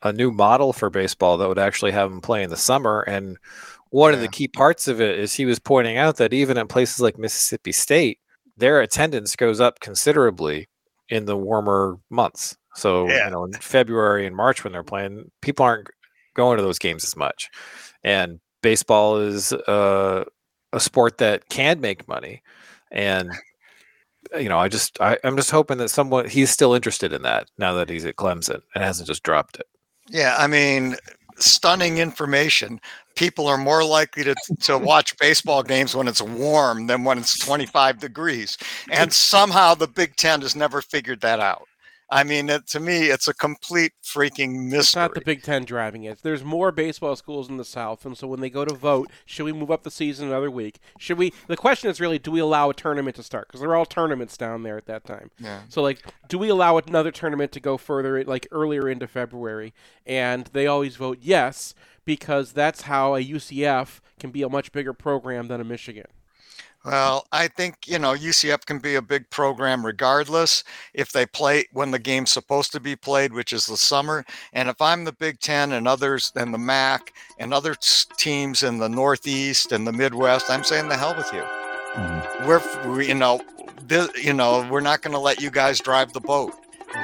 [0.02, 3.00] a new model for baseball that would actually have him play in the summer.
[3.00, 3.36] And
[3.90, 4.16] one yeah.
[4.16, 7.00] of the key parts of it is he was pointing out that even in places
[7.00, 8.20] like Mississippi State,
[8.58, 10.68] their attendance goes up considerably
[11.08, 12.56] in the warmer months.
[12.74, 13.26] So yeah.
[13.26, 15.88] you know, in February and March when they're playing, people aren't
[16.34, 17.48] going to those games as much.
[18.04, 20.24] And baseball is uh,
[20.72, 22.42] a sport that can make money,
[22.90, 23.32] and
[24.38, 27.48] you know, I just I, I'm just hoping that someone he's still interested in that
[27.58, 29.66] now that he's at Clemson and hasn't just dropped it.
[30.10, 30.96] Yeah, I mean,
[31.38, 32.80] stunning information.
[33.16, 37.38] People are more likely to, to watch baseball games when it's warm than when it's
[37.38, 38.56] 25 degrees.
[38.90, 41.66] And somehow the Big Ten has never figured that out.
[42.10, 44.78] I mean, it, to me, it's a complete freaking mystery.
[44.78, 46.20] It's not the Big Ten driving it.
[46.22, 49.44] There's more baseball schools in the South, and so when they go to vote, should
[49.44, 50.78] we move up the season another week?
[50.98, 51.32] Should we?
[51.48, 53.48] The question is really, do we allow a tournament to start?
[53.48, 55.30] Because they're all tournaments down there at that time.
[55.38, 55.62] Yeah.
[55.68, 59.74] So like, do we allow another tournament to go further, like earlier into February?
[60.06, 61.74] And they always vote yes
[62.06, 66.06] because that's how a UCF can be a much bigger program than a Michigan.
[66.84, 70.62] Well, I think, you know, UCF can be a big program regardless
[70.94, 74.24] if they play when the game's supposed to be played, which is the summer.
[74.52, 77.74] And if I'm the Big Ten and others and the MAC and other
[78.16, 81.42] teams in the Northeast and the Midwest, I'm saying the hell with you.
[81.42, 82.46] Mm-hmm.
[82.46, 83.40] We're, we, you know,
[83.82, 86.54] this, you know, we're not going to let you guys drive the boat.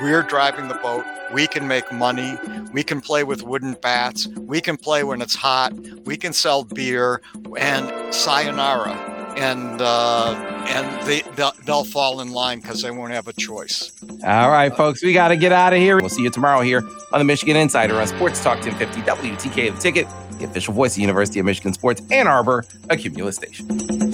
[0.03, 1.05] We're driving the boat.
[1.33, 2.39] We can make money.
[2.73, 4.29] We can play with wooden bats.
[4.29, 5.75] We can play when it's hot.
[6.05, 7.21] We can sell beer
[7.57, 10.35] and sayonara and uh,
[10.69, 13.93] and they they'll, they'll fall in line because they won't have a choice.
[14.25, 15.99] All right, folks, we got to get out of here.
[15.99, 16.83] We'll see you tomorrow here
[17.13, 20.07] on the Michigan Insider on Sports Talk 1050 WTK the Ticket,
[20.39, 24.14] the official voice of the University of Michigan Sports Ann Arbor, a Cumulus station.